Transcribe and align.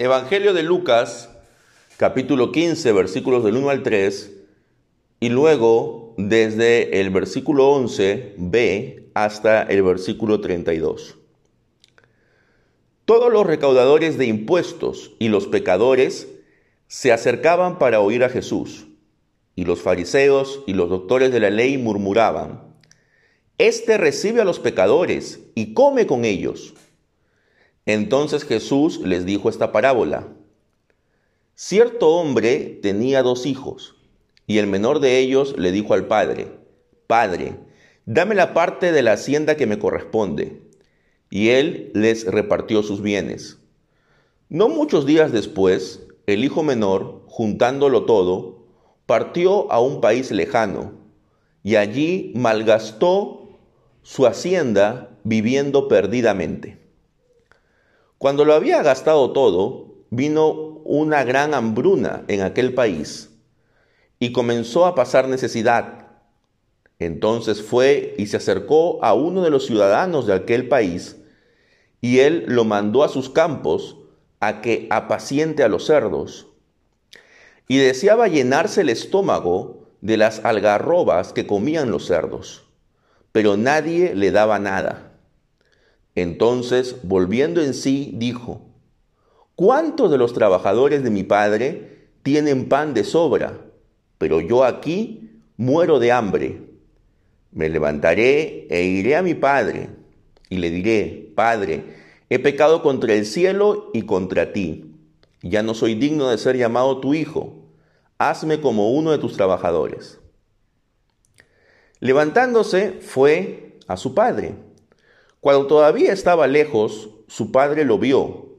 Evangelio 0.00 0.54
de 0.54 0.62
Lucas, 0.62 1.28
capítulo 1.98 2.52
15, 2.52 2.90
versículos 2.92 3.44
del 3.44 3.58
1 3.58 3.68
al 3.68 3.82
3, 3.82 4.32
y 5.20 5.28
luego 5.28 6.14
desde 6.16 7.02
el 7.02 7.10
versículo 7.10 7.70
11b 7.76 9.10
hasta 9.12 9.62
el 9.62 9.82
versículo 9.82 10.40
32. 10.40 11.18
Todos 13.04 13.30
los 13.30 13.46
recaudadores 13.46 14.16
de 14.16 14.24
impuestos 14.24 15.12
y 15.18 15.28
los 15.28 15.46
pecadores 15.46 16.28
se 16.86 17.12
acercaban 17.12 17.78
para 17.78 18.00
oír 18.00 18.24
a 18.24 18.30
Jesús, 18.30 18.86
y 19.54 19.66
los 19.66 19.82
fariseos 19.82 20.62
y 20.66 20.72
los 20.72 20.88
doctores 20.88 21.30
de 21.30 21.40
la 21.40 21.50
ley 21.50 21.76
murmuraban, 21.76 22.62
Este 23.58 23.98
recibe 23.98 24.40
a 24.40 24.46
los 24.46 24.60
pecadores 24.60 25.40
y 25.54 25.74
come 25.74 26.06
con 26.06 26.24
ellos. 26.24 26.72
Entonces 27.86 28.44
Jesús 28.44 29.00
les 29.00 29.24
dijo 29.24 29.48
esta 29.48 29.72
parábola. 29.72 30.28
Cierto 31.54 32.08
hombre 32.08 32.78
tenía 32.82 33.22
dos 33.22 33.46
hijos, 33.46 33.96
y 34.46 34.58
el 34.58 34.66
menor 34.66 35.00
de 35.00 35.18
ellos 35.18 35.54
le 35.58 35.72
dijo 35.72 35.94
al 35.94 36.06
padre, 36.06 36.48
Padre, 37.06 37.56
dame 38.06 38.34
la 38.34 38.54
parte 38.54 38.92
de 38.92 39.02
la 39.02 39.12
hacienda 39.12 39.56
que 39.56 39.66
me 39.66 39.78
corresponde. 39.78 40.62
Y 41.28 41.50
él 41.50 41.90
les 41.94 42.26
repartió 42.26 42.82
sus 42.82 43.02
bienes. 43.02 43.58
No 44.48 44.68
muchos 44.68 45.06
días 45.06 45.32
después, 45.32 46.06
el 46.26 46.44
hijo 46.44 46.62
menor, 46.62 47.22
juntándolo 47.26 48.04
todo, 48.04 48.64
partió 49.06 49.70
a 49.70 49.80
un 49.80 50.00
país 50.00 50.30
lejano, 50.32 50.92
y 51.62 51.76
allí 51.76 52.32
malgastó 52.34 53.48
su 54.02 54.26
hacienda 54.26 55.16
viviendo 55.24 55.88
perdidamente. 55.88 56.79
Cuando 58.20 58.44
lo 58.44 58.52
había 58.52 58.82
gastado 58.82 59.32
todo, 59.32 59.94
vino 60.10 60.52
una 60.84 61.24
gran 61.24 61.54
hambruna 61.54 62.22
en 62.28 62.42
aquel 62.42 62.74
país 62.74 63.30
y 64.18 64.32
comenzó 64.32 64.84
a 64.84 64.94
pasar 64.94 65.26
necesidad. 65.26 66.08
Entonces 66.98 67.62
fue 67.62 68.14
y 68.18 68.26
se 68.26 68.36
acercó 68.36 69.02
a 69.02 69.14
uno 69.14 69.40
de 69.40 69.48
los 69.48 69.64
ciudadanos 69.64 70.26
de 70.26 70.34
aquel 70.34 70.68
país 70.68 71.16
y 72.02 72.18
él 72.18 72.44
lo 72.46 72.66
mandó 72.66 73.04
a 73.04 73.08
sus 73.08 73.30
campos 73.30 73.96
a 74.38 74.60
que 74.60 74.86
apaciente 74.90 75.62
a 75.62 75.68
los 75.68 75.86
cerdos. 75.86 76.48
Y 77.68 77.78
deseaba 77.78 78.28
llenarse 78.28 78.82
el 78.82 78.90
estómago 78.90 79.88
de 80.02 80.18
las 80.18 80.44
algarrobas 80.44 81.32
que 81.32 81.46
comían 81.46 81.90
los 81.90 82.04
cerdos, 82.04 82.66
pero 83.32 83.56
nadie 83.56 84.14
le 84.14 84.30
daba 84.30 84.58
nada. 84.58 85.09
Entonces, 86.14 86.96
volviendo 87.02 87.62
en 87.62 87.74
sí, 87.74 88.12
dijo, 88.14 88.62
¿cuántos 89.54 90.10
de 90.10 90.18
los 90.18 90.32
trabajadores 90.32 91.02
de 91.02 91.10
mi 91.10 91.22
padre 91.22 92.08
tienen 92.22 92.68
pan 92.68 92.94
de 92.94 93.04
sobra? 93.04 93.60
Pero 94.18 94.40
yo 94.40 94.64
aquí 94.64 95.30
muero 95.56 95.98
de 95.98 96.12
hambre. 96.12 96.62
Me 97.52 97.68
levantaré 97.68 98.66
e 98.70 98.84
iré 98.84 99.16
a 99.16 99.22
mi 99.22 99.34
padre 99.34 99.90
y 100.48 100.58
le 100.58 100.70
diré, 100.70 101.30
Padre, 101.34 101.84
he 102.28 102.38
pecado 102.38 102.82
contra 102.82 103.14
el 103.14 103.24
cielo 103.24 103.90
y 103.94 104.02
contra 104.02 104.52
ti. 104.52 104.94
Ya 105.42 105.62
no 105.62 105.72
soy 105.74 105.94
digno 105.94 106.28
de 106.28 106.36
ser 106.36 106.56
llamado 106.56 107.00
tu 107.00 107.14
hijo. 107.14 107.54
Hazme 108.18 108.60
como 108.60 108.92
uno 108.92 109.12
de 109.12 109.18
tus 109.18 109.34
trabajadores. 109.34 110.18
Levantándose, 112.00 113.00
fue 113.00 113.78
a 113.86 113.96
su 113.96 114.14
padre. 114.14 114.54
Cuando 115.40 115.66
todavía 115.66 116.12
estaba 116.12 116.46
lejos, 116.46 117.08
su 117.26 117.50
padre 117.50 117.84
lo 117.84 117.98
vio 117.98 118.58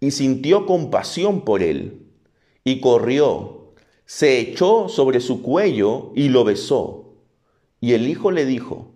y 0.00 0.10
sintió 0.10 0.66
compasión 0.66 1.42
por 1.42 1.62
él, 1.62 2.06
y 2.64 2.80
corrió, 2.80 3.72
se 4.04 4.40
echó 4.40 4.88
sobre 4.88 5.20
su 5.20 5.40
cuello 5.40 6.12
y 6.14 6.28
lo 6.28 6.44
besó. 6.44 7.14
Y 7.80 7.92
el 7.92 8.08
hijo 8.08 8.32
le 8.32 8.44
dijo, 8.44 8.92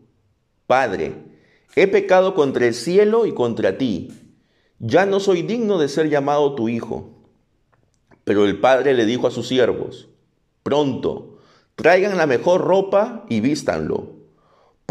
Padre, 0.66 1.14
he 1.76 1.86
pecado 1.86 2.34
contra 2.34 2.66
el 2.66 2.74
cielo 2.74 3.26
y 3.26 3.32
contra 3.32 3.78
ti, 3.78 4.10
ya 4.80 5.06
no 5.06 5.20
soy 5.20 5.42
digno 5.42 5.78
de 5.78 5.88
ser 5.88 6.10
llamado 6.10 6.54
tu 6.54 6.68
hijo. 6.68 7.10
Pero 8.24 8.44
el 8.44 8.58
padre 8.58 8.94
le 8.94 9.06
dijo 9.06 9.26
a 9.26 9.30
sus 9.30 9.46
siervos, 9.46 10.08
Pronto, 10.62 11.38
traigan 11.76 12.16
la 12.16 12.26
mejor 12.26 12.60
ropa 12.60 13.24
y 13.28 13.40
vístanlo 13.40 14.19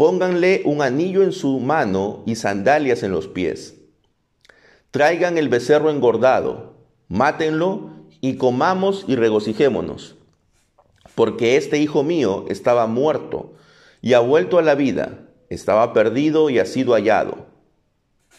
Pónganle 0.00 0.62
un 0.64 0.80
anillo 0.80 1.22
en 1.22 1.32
su 1.32 1.60
mano 1.60 2.22
y 2.24 2.36
sandalias 2.36 3.02
en 3.02 3.12
los 3.12 3.28
pies. 3.28 3.74
Traigan 4.90 5.36
el 5.36 5.50
becerro 5.50 5.90
engordado, 5.90 6.72
mátenlo 7.08 7.90
y 8.22 8.36
comamos 8.36 9.04
y 9.08 9.16
regocijémonos. 9.16 10.16
Porque 11.14 11.58
este 11.58 11.76
hijo 11.76 12.02
mío 12.02 12.46
estaba 12.48 12.86
muerto 12.86 13.52
y 14.00 14.14
ha 14.14 14.20
vuelto 14.20 14.58
a 14.58 14.62
la 14.62 14.74
vida, 14.74 15.28
estaba 15.50 15.92
perdido 15.92 16.48
y 16.48 16.58
ha 16.60 16.64
sido 16.64 16.94
hallado. 16.94 17.48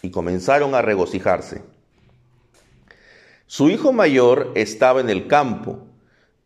Y 0.02 0.10
comenzaron 0.10 0.74
a 0.74 0.82
regocijarse. 0.82 1.62
Su 3.46 3.70
hijo 3.70 3.94
mayor 3.94 4.52
estaba 4.56 5.00
en 5.00 5.12
el 5.12 5.28
campo, 5.28 5.86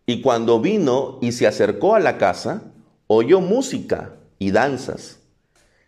y 0.05 0.19
cuando 0.19 0.59
vino 0.59 1.19
y 1.21 1.31
se 1.31 1.47
acercó 1.47 1.95
a 1.95 2.01
la 2.01 2.17
casa, 2.17 2.63
oyó 3.07 3.39
música 3.39 4.15
y 4.39 4.51
danzas. 4.51 5.19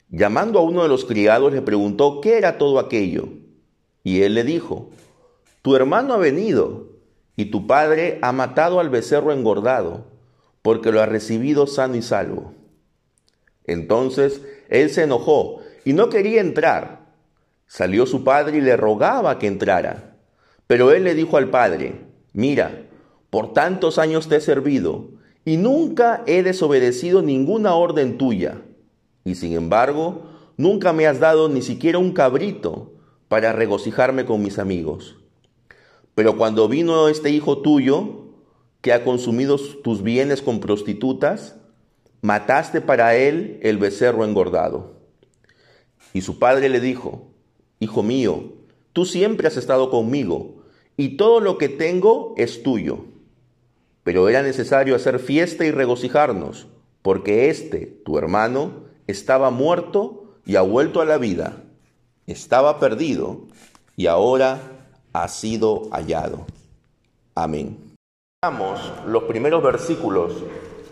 Llamando 0.10 0.60
a 0.60 0.64
uno 0.64 0.84
de 0.84 0.90
los 0.90 1.06
criados 1.06 1.54
le 1.54 1.62
preguntó 1.62 2.22
qué 2.22 2.38
era 2.38 2.58
todo 2.58 2.80
aquello. 2.80 3.30
Y 4.04 4.22
él 4.22 4.36
le 4.36 4.44
dijo, 4.44 4.90
Tu 5.62 5.76
hermano 5.76 6.14
ha 6.14 6.18
venido, 6.18 6.88
y 7.36 7.46
tu 7.46 7.68
padre 7.68 8.20
ha 8.22 8.32
matado 8.32 8.80
al 8.80 8.90
becerro 8.90 9.34
engordado, 9.34 10.06
porque 10.62 10.92
lo 10.92 11.02
ha 11.02 11.06
recibido 11.06 11.68
sano 11.68 11.96
y 11.96 12.02
salvo. 12.02 12.54
Entonces 13.66 14.42
él 14.70 14.90
se 14.90 15.04
enojó 15.04 15.60
y 15.84 15.94
no 15.94 16.10
quería 16.10 16.42
entrar. 16.42 17.06
Salió 17.68 18.06
su 18.06 18.24
padre 18.24 18.58
y 18.58 18.62
le 18.62 18.78
rogaba 18.78 19.40
que 19.40 19.48
entrara. 19.48 20.16
Pero 20.68 20.92
él 20.92 21.04
le 21.04 21.16
dijo 21.16 21.38
al 21.38 21.50
padre, 21.50 22.06
Mira, 22.34 22.84
por 23.30 23.54
tantos 23.54 23.98
años 23.98 24.30
te 24.30 24.38
he 24.38 24.42
servido, 24.42 25.10
y 25.48 25.56
nunca 25.56 26.26
he 26.28 26.44
desobedecido 26.44 27.22
ninguna 27.22 27.74
orden 27.74 28.18
tuya. 28.18 28.64
Y 29.24 29.36
sin 29.36 29.54
embargo, 29.54 30.24
nunca 30.58 30.92
me 30.92 31.08
has 31.08 31.22
dado 31.22 31.48
ni 31.48 31.62
siquiera 31.62 32.00
un 32.00 32.12
cabrito 32.12 32.92
para 33.30 33.54
regocijarme 33.54 34.26
con 34.26 34.44
mis 34.44 34.60
amigos. 34.60 35.16
Pero 36.16 36.36
cuando 36.36 36.68
vino 36.68 37.08
este 37.08 37.30
hijo 37.30 37.60
tuyo, 37.60 38.26
que 38.82 38.92
ha 38.92 39.06
consumido 39.06 39.58
tus 39.58 40.04
bienes 40.04 40.42
con 40.42 40.60
prostitutas, 40.60 41.56
mataste 42.22 42.82
para 42.82 43.16
él 43.16 43.62
el 43.64 43.78
becerro 43.78 44.26
engordado. 44.26 44.98
Y 46.12 46.24
su 46.24 46.40
padre 46.40 46.68
le 46.68 46.82
dijo, 46.82 47.32
Hijo 47.80 48.04
mío, 48.04 48.52
tú 48.92 49.06
siempre 49.06 49.48
has 49.48 49.56
estado 49.56 49.92
conmigo, 49.92 50.58
y 50.98 51.16
todo 51.16 51.40
lo 51.40 51.58
que 51.58 51.70
tengo 51.70 52.34
es 52.36 52.64
tuyo. 52.64 53.06
Pero 54.08 54.30
era 54.30 54.42
necesario 54.42 54.96
hacer 54.96 55.20
fiesta 55.20 55.66
y 55.66 55.72
regocijarnos, 55.72 56.68
porque 57.02 57.50
este, 57.50 57.88
tu 58.06 58.18
hermano, 58.18 58.86
estaba 59.06 59.50
muerto 59.50 60.38
y 60.46 60.56
ha 60.56 60.62
vuelto 60.62 61.02
a 61.02 61.06
la 61.06 61.18
vida. 61.18 61.58
Estaba 62.26 62.80
perdido 62.80 63.42
y 63.98 64.08
ahora 64.08 64.62
ha 65.12 65.28
sido 65.28 65.90
hallado. 65.92 66.46
Amén. 67.36 67.96
Vamos 68.42 68.80
los 69.08 69.24
primeros 69.24 69.62
versículos 69.62 70.36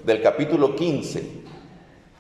del 0.06 0.22
capítulo 0.22 0.76
15 0.76 1.44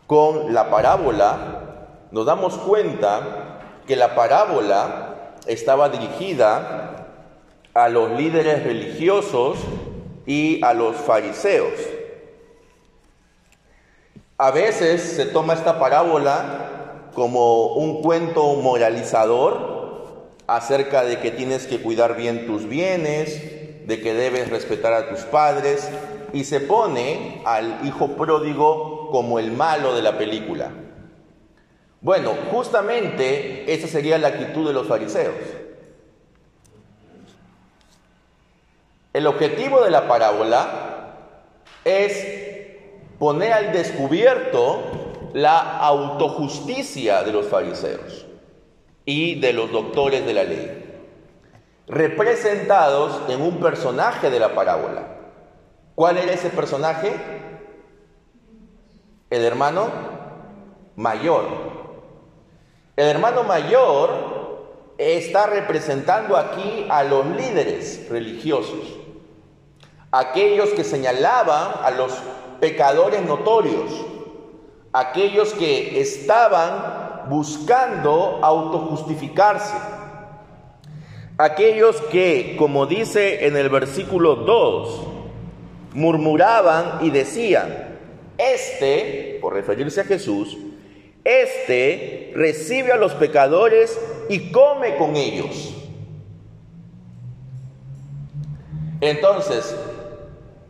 con 0.07 0.53
la 0.53 0.69
parábola. 0.69 2.07
Nos 2.11 2.25
damos 2.25 2.57
cuenta 2.57 3.81
que 3.85 3.97
la 3.97 4.15
parábola 4.15 5.35
estaba 5.45 5.89
dirigida 5.89 7.09
a 7.73 7.89
los 7.89 8.11
líderes 8.11 8.63
religiosos 8.63 9.57
y 10.25 10.63
a 10.63 10.73
los 10.73 10.95
fariseos. 10.95 11.73
A 14.37 14.51
veces 14.51 15.01
se 15.01 15.25
toma 15.25 15.53
esta 15.53 15.79
parábola 15.79 17.09
como 17.13 17.75
un 17.75 18.01
cuento 18.01 18.55
moralizador 18.55 20.27
acerca 20.47 21.03
de 21.03 21.19
que 21.19 21.31
tienes 21.31 21.67
que 21.67 21.81
cuidar 21.81 22.17
bien 22.17 22.45
tus 22.45 22.67
bienes, 22.67 23.87
de 23.87 24.01
que 24.01 24.13
debes 24.13 24.49
respetar 24.49 24.93
a 24.93 25.09
tus 25.09 25.21
padres, 25.21 25.89
y 26.33 26.43
se 26.43 26.59
pone 26.59 27.41
al 27.45 27.79
hijo 27.85 28.09
pródigo 28.09 29.09
como 29.11 29.39
el 29.39 29.51
malo 29.51 29.95
de 29.95 30.01
la 30.01 30.17
película. 30.17 30.71
Bueno, 32.01 32.33
justamente 32.51 33.73
esa 33.73 33.87
sería 33.87 34.17
la 34.17 34.27
actitud 34.27 34.67
de 34.67 34.73
los 34.73 34.87
fariseos. 34.87 35.33
El 39.15 39.27
objetivo 39.27 39.79
de 39.79 39.91
la 39.91 40.09
parábola 40.09 41.13
es 41.85 42.27
poner 43.17 43.53
al 43.53 43.71
descubierto 43.71 44.81
la 45.31 45.79
autojusticia 45.79 47.23
de 47.23 47.31
los 47.31 47.45
fariseos 47.45 48.25
y 49.05 49.39
de 49.39 49.53
los 49.53 49.71
doctores 49.71 50.25
de 50.25 50.33
la 50.33 50.43
ley. 50.43 50.81
representados 51.87 53.21
en 53.29 53.41
un 53.41 53.61
personaje 53.61 54.29
de 54.29 54.37
la 54.37 54.53
parábola. 54.53 55.07
¿Cuál 55.95 56.17
era 56.17 56.33
ese 56.33 56.49
personaje? 56.49 57.13
El 59.29 59.45
hermano 59.45 59.87
mayor. 60.97 61.45
El 62.97 63.07
hermano 63.07 63.43
mayor 63.43 64.35
está 64.97 65.47
representando 65.47 66.37
aquí 66.37 66.85
a 66.89 67.03
los 67.03 67.25
líderes 67.27 68.07
religiosos, 68.09 68.97
aquellos 70.15 70.69
que 70.69 70.85
señalaban 70.85 71.73
a 71.83 71.91
los 71.91 72.13
pecadores 72.61 73.21
notorios, 73.21 73.91
aquellos 74.93 75.53
que 75.53 75.99
estaban 75.99 77.27
buscando 77.29 78.39
autojustificarse, 78.41 79.75
aquellos 81.37 81.97
que, 82.03 82.55
como 82.57 82.85
dice 82.85 83.45
en 83.45 83.57
el 83.57 83.67
versículo 83.67 84.35
2, 84.35 85.01
murmuraban 85.95 86.99
y 87.01 87.09
decían, 87.09 87.97
este, 88.37 89.37
por 89.41 89.53
referirse 89.53 89.99
a 89.99 90.05
Jesús, 90.05 90.57
este 91.25 92.31
recibe 92.35 92.93
a 92.93 92.97
los 92.97 93.13
pecadores 93.15 93.99
y 94.29 94.49
come 94.51 94.95
con 94.95 95.17
ellos. 95.17 95.73
Entonces, 99.01 99.75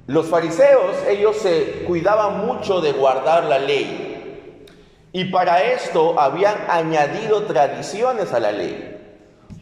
los 0.07 0.27
fariseos, 0.27 0.95
ellos 1.07 1.37
se 1.37 1.83
cuidaban 1.87 2.45
mucho 2.45 2.79
de 2.79 2.91
guardar 2.91 3.45
la 3.45 3.57
ley. 3.57 4.67
Y 5.11 5.25
para 5.25 5.63
esto 5.63 6.19
habían 6.19 6.55
añadido 6.69 7.43
tradiciones 7.43 8.31
a 8.31 8.39
la 8.39 8.51
ley, 8.51 8.99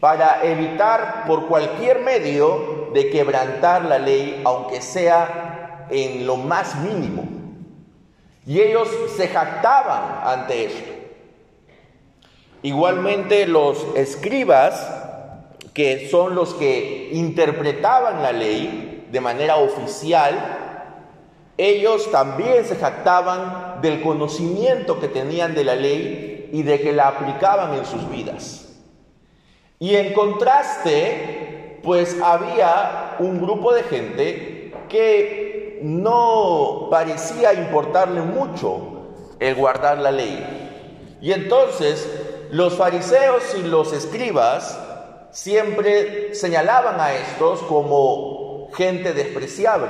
para 0.01 0.43
evitar 0.43 1.23
por 1.27 1.47
cualquier 1.47 1.99
medio 1.99 2.89
de 2.93 3.09
quebrantar 3.09 3.85
la 3.85 3.99
ley, 3.99 4.41
aunque 4.43 4.81
sea 4.81 5.87
en 5.89 6.27
lo 6.27 6.35
más 6.35 6.75
mínimo. 6.75 7.23
Y 8.45 8.59
ellos 8.59 8.89
se 9.15 9.29
jactaban 9.29 10.27
ante 10.27 10.65
esto. 10.65 10.91
Igualmente 12.63 13.47
los 13.47 13.85
escribas, 13.95 14.91
que 15.73 16.09
son 16.09 16.35
los 16.35 16.53
que 16.53 17.09
interpretaban 17.13 18.21
la 18.21 18.33
ley 18.33 18.92
de 19.13 19.21
manera 19.21 19.57
oficial, 19.57 20.33
ellos 21.55 22.09
también 22.09 22.65
se 22.65 22.77
jactaban 22.77 23.79
del 23.79 24.01
conocimiento 24.01 24.99
que 24.99 25.07
tenían 25.07 25.53
de 25.53 25.63
la 25.63 25.75
ley 25.75 26.49
y 26.51 26.63
de 26.63 26.81
que 26.81 26.91
la 26.91 27.09
aplicaban 27.09 27.75
en 27.75 27.85
sus 27.85 28.09
vidas. 28.09 28.73
Y 29.77 29.93
en 29.97 30.13
contraste, 30.13 31.79
pues 31.83 32.19
había 32.23 33.17
un 33.19 33.39
grupo 33.39 33.71
de 33.71 33.83
gente 33.83 34.73
que 34.89 35.79
no 35.83 36.87
parecía 36.89 37.53
importarle 37.53 38.21
mucho 38.21 39.11
el 39.39 39.53
guardar 39.53 39.99
la 39.99 40.11
ley. 40.11 41.19
Y 41.21 41.33
entonces 41.33 42.09
los 42.49 42.73
fariseos 42.73 43.43
y 43.59 43.61
los 43.61 43.93
escribas 43.93 44.79
siempre 45.29 46.33
señalaban 46.33 46.99
a 46.99 47.13
estos 47.13 47.61
como 47.61 48.42
gente 48.75 49.13
despreciable. 49.13 49.89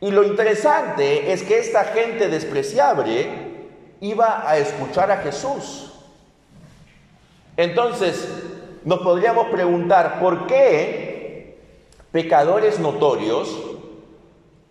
Y 0.00 0.10
lo 0.10 0.24
interesante 0.24 1.32
es 1.32 1.42
que 1.42 1.58
esta 1.58 1.84
gente 1.84 2.28
despreciable 2.28 3.28
iba 4.00 4.48
a 4.48 4.58
escuchar 4.58 5.10
a 5.10 5.18
Jesús. 5.18 5.92
Entonces, 7.56 8.28
nos 8.84 9.00
podríamos 9.00 9.48
preguntar, 9.48 10.20
¿por 10.20 10.46
qué 10.46 11.58
pecadores 12.12 12.78
notorios 12.78 13.48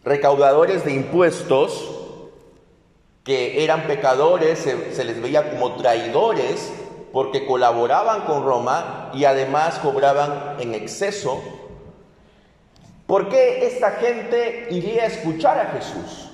recaudadores 0.03 0.83
de 0.83 0.93
impuestos 0.93 1.89
que 3.23 3.63
eran 3.63 3.87
pecadores, 3.87 4.59
se, 4.59 5.03
les 5.03 5.21
veía 5.21 5.49
como 5.49 5.75
traidores 5.75 6.71
porque 7.13 7.45
colaboraban 7.45 8.21
con 8.21 8.43
Roma 8.43 9.11
y 9.13 9.23
además 9.25 9.79
cobraban 9.79 10.57
en 10.59 10.73
exceso. 10.73 11.41
¿Por 13.13 13.29
qué 13.29 13.67
esta 13.67 13.91
gente 13.91 14.69
iría 14.71 15.03
a 15.03 15.05
escuchar 15.05 15.59
a 15.59 15.65
Jesús? 15.67 16.31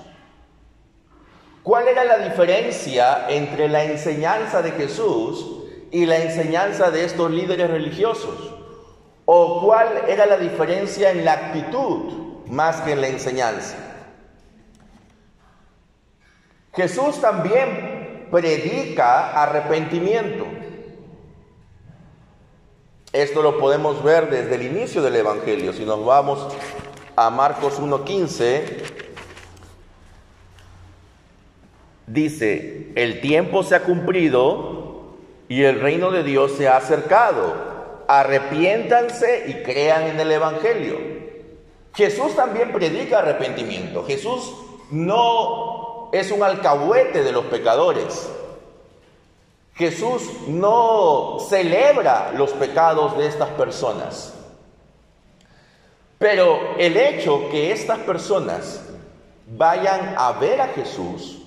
¿Cuál 1.61 1.89
era 1.89 2.05
la 2.05 2.19
diferencia 2.19 3.25
entre 3.27 3.67
la 3.67 3.83
enseñanza 3.83 4.61
de 4.61 4.71
Jesús 4.71 5.65
y 5.91 6.05
la 6.05 6.19
enseñanza 6.19 6.89
de 6.89 7.03
estos 7.03 7.31
líderes 7.31 7.69
religiosos? 7.69 8.55
¿O 9.25 9.61
cuál 9.61 10.05
era 10.07 10.25
la 10.25 10.37
diferencia 10.37 11.11
en 11.11 11.25
la 11.25 11.33
actitud 11.33 12.45
más 12.47 12.79
que 12.79 12.93
en 12.93 13.01
la 13.01 13.09
enseñanza. 13.09 13.75
Jesús 16.73 17.19
también 17.19 18.29
predica 18.31 19.33
arrepentimiento. 19.43 20.45
Esto 23.11 23.41
lo 23.41 23.57
podemos 23.57 24.03
ver 24.03 24.29
desde 24.29 24.53
el 24.53 24.61
inicio 24.61 25.01
del 25.01 25.15
Evangelio. 25.15 25.73
Si 25.73 25.83
nos 25.83 26.05
vamos 26.05 26.47
a 27.19 27.29
Marcos 27.29 27.81
1.15, 27.81 28.61
dice, 32.07 32.93
el 32.95 33.19
tiempo 33.19 33.61
se 33.63 33.75
ha 33.75 33.83
cumplido 33.83 35.17
y 35.49 35.63
el 35.63 35.81
reino 35.81 36.11
de 36.11 36.23
Dios 36.23 36.53
se 36.53 36.69
ha 36.69 36.77
acercado. 36.77 37.55
Arrepiéntanse 38.07 39.47
y 39.47 39.63
crean 39.63 40.03
en 40.03 40.17
el 40.17 40.31
Evangelio. 40.31 40.97
Jesús 41.93 42.37
también 42.37 42.71
predica 42.71 43.19
arrepentimiento. 43.19 44.05
Jesús 44.05 44.53
no 44.89 46.11
es 46.13 46.31
un 46.31 46.41
alcahuete 46.41 47.21
de 47.21 47.33
los 47.33 47.43
pecadores. 47.47 48.31
Jesús 49.75 50.23
no 50.47 51.37
celebra 51.49 52.31
los 52.31 52.51
pecados 52.51 53.17
de 53.17 53.27
estas 53.27 53.49
personas. 53.49 54.38
Pero 56.19 56.75
el 56.77 56.97
hecho 56.97 57.49
que 57.49 57.71
estas 57.71 57.99
personas 57.99 58.85
vayan 59.47 60.15
a 60.17 60.33
ver 60.33 60.61
a 60.61 60.67
Jesús 60.67 61.41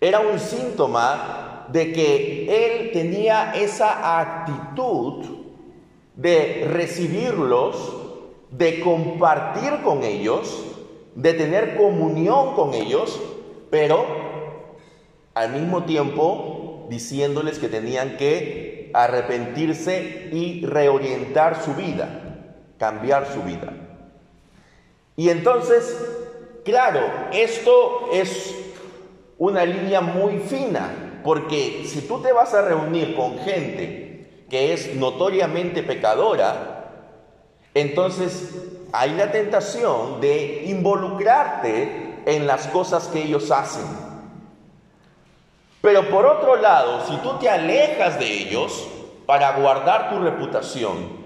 era 0.00 0.20
un 0.20 0.38
síntoma 0.38 1.66
de 1.68 1.92
que 1.92 2.46
Él 2.66 2.92
tenía 2.92 3.52
esa 3.54 4.20
actitud 4.20 5.24
de 6.14 6.66
recibirlos 6.70 8.04
de 8.50 8.80
compartir 8.80 9.82
con 9.82 10.04
ellos, 10.04 10.64
de 11.14 11.34
tener 11.34 11.76
comunión 11.76 12.54
con 12.54 12.72
ellos, 12.72 13.20
pero 13.70 14.06
al 15.34 15.52
mismo 15.52 15.84
tiempo 15.84 16.86
diciéndoles 16.88 17.58
que 17.58 17.68
tenían 17.68 18.16
que 18.16 18.90
arrepentirse 18.94 20.30
y 20.32 20.64
reorientar 20.64 21.62
su 21.62 21.74
vida, 21.74 22.25
cambiar 22.78 23.26
su 23.32 23.42
vida. 23.42 23.72
Y 25.16 25.30
entonces, 25.30 25.96
claro, 26.64 27.00
esto 27.32 28.08
es 28.12 28.54
una 29.38 29.64
línea 29.64 30.00
muy 30.00 30.38
fina, 30.40 31.20
porque 31.24 31.84
si 31.86 32.02
tú 32.02 32.20
te 32.20 32.32
vas 32.32 32.54
a 32.54 32.62
reunir 32.62 33.16
con 33.16 33.38
gente 33.38 34.44
que 34.50 34.72
es 34.72 34.94
notoriamente 34.94 35.82
pecadora, 35.82 36.90
entonces 37.74 38.54
hay 38.92 39.12
la 39.14 39.32
tentación 39.32 40.20
de 40.20 40.64
involucrarte 40.66 42.22
en 42.26 42.46
las 42.46 42.66
cosas 42.68 43.08
que 43.08 43.22
ellos 43.22 43.50
hacen. 43.50 43.84
Pero 45.80 46.08
por 46.10 46.26
otro 46.26 46.56
lado, 46.56 47.06
si 47.06 47.16
tú 47.18 47.38
te 47.38 47.48
alejas 47.48 48.18
de 48.18 48.26
ellos 48.26 48.86
para 49.26 49.52
guardar 49.58 50.10
tu 50.10 50.18
reputación 50.20 51.25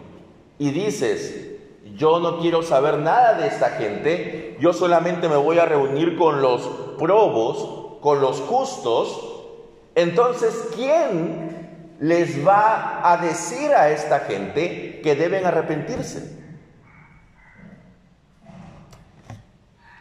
y 0.60 0.72
dices, 0.72 1.56
yo 1.96 2.20
no 2.20 2.38
quiero 2.38 2.62
saber 2.62 2.98
nada 2.98 3.32
de 3.32 3.46
esta 3.46 3.70
gente, 3.70 4.58
yo 4.60 4.74
solamente 4.74 5.26
me 5.26 5.36
voy 5.36 5.58
a 5.58 5.64
reunir 5.64 6.18
con 6.18 6.42
los 6.42 6.60
probos, 6.98 7.98
con 8.02 8.20
los 8.20 8.40
justos, 8.40 9.38
entonces, 9.94 10.68
¿quién 10.76 11.96
les 11.98 12.46
va 12.46 13.00
a 13.10 13.16
decir 13.16 13.72
a 13.72 13.88
esta 13.90 14.20
gente 14.20 15.00
que 15.02 15.14
deben 15.14 15.46
arrepentirse? 15.46 16.38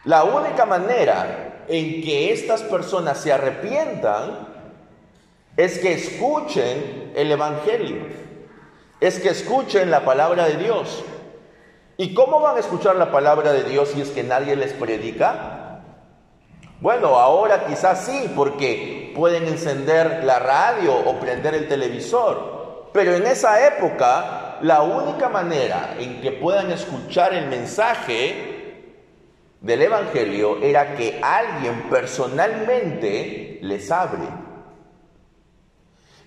La 0.04 0.24
única 0.24 0.66
manera 0.66 1.64
en 1.68 2.02
que 2.02 2.34
estas 2.34 2.62
personas 2.62 3.18
se 3.18 3.32
arrepientan 3.32 4.46
es 5.56 5.78
que 5.78 5.94
escuchen 5.94 7.12
el 7.16 7.32
Evangelio, 7.32 8.29
es 9.00 9.18
que 9.18 9.30
escuchen 9.30 9.90
la 9.90 10.04
palabra 10.04 10.46
de 10.46 10.56
Dios. 10.56 11.02
¿Y 11.96 12.14
cómo 12.14 12.40
van 12.40 12.56
a 12.56 12.60
escuchar 12.60 12.96
la 12.96 13.10
palabra 13.10 13.52
de 13.52 13.64
Dios 13.64 13.90
si 13.90 14.00
es 14.00 14.10
que 14.10 14.22
nadie 14.22 14.56
les 14.56 14.72
predica? 14.72 15.82
Bueno, 16.80 17.18
ahora 17.18 17.66
quizás 17.66 18.06
sí, 18.06 18.32
porque 18.34 19.12
pueden 19.14 19.46
encender 19.46 20.24
la 20.24 20.38
radio 20.38 20.94
o 20.94 21.20
prender 21.20 21.54
el 21.54 21.68
televisor, 21.68 22.88
pero 22.92 23.14
en 23.14 23.26
esa 23.26 23.66
época 23.66 24.58
la 24.62 24.82
única 24.82 25.28
manera 25.28 25.94
en 25.98 26.20
que 26.20 26.32
puedan 26.32 26.70
escuchar 26.70 27.34
el 27.34 27.48
mensaje 27.48 28.94
del 29.60 29.82
Evangelio 29.82 30.58
era 30.62 30.94
que 30.96 31.20
alguien 31.22 31.88
personalmente 31.90 33.58
les 33.62 33.90
abre. 33.90 34.26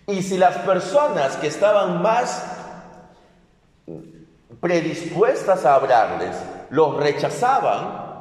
Y 0.05 0.21
si 0.21 0.37
las 0.37 0.57
personas 0.59 1.37
que 1.37 1.47
estaban 1.47 2.01
más 2.01 2.62
predispuestas 4.63 5.65
a 5.65 5.75
hablarles 5.75 6.37
los 6.69 6.95
rechazaban, 6.95 8.13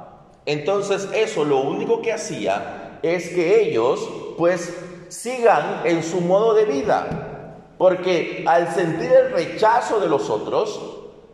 entonces 0.45 1.09
eso 1.15 1.45
lo 1.45 1.61
único 1.61 2.03
que 2.03 2.13
hacía 2.13 2.99
es 3.01 3.29
que 3.29 3.63
ellos 3.63 4.11
pues 4.37 4.77
sigan 5.07 5.83
en 5.85 6.03
su 6.03 6.21
modo 6.21 6.55
de 6.55 6.65
vida. 6.65 7.69
Porque 7.79 8.45
al 8.47 8.75
sentir 8.75 9.13
el 9.13 9.31
rechazo 9.31 10.01
de 10.01 10.09
los 10.09 10.29
otros, 10.31 10.81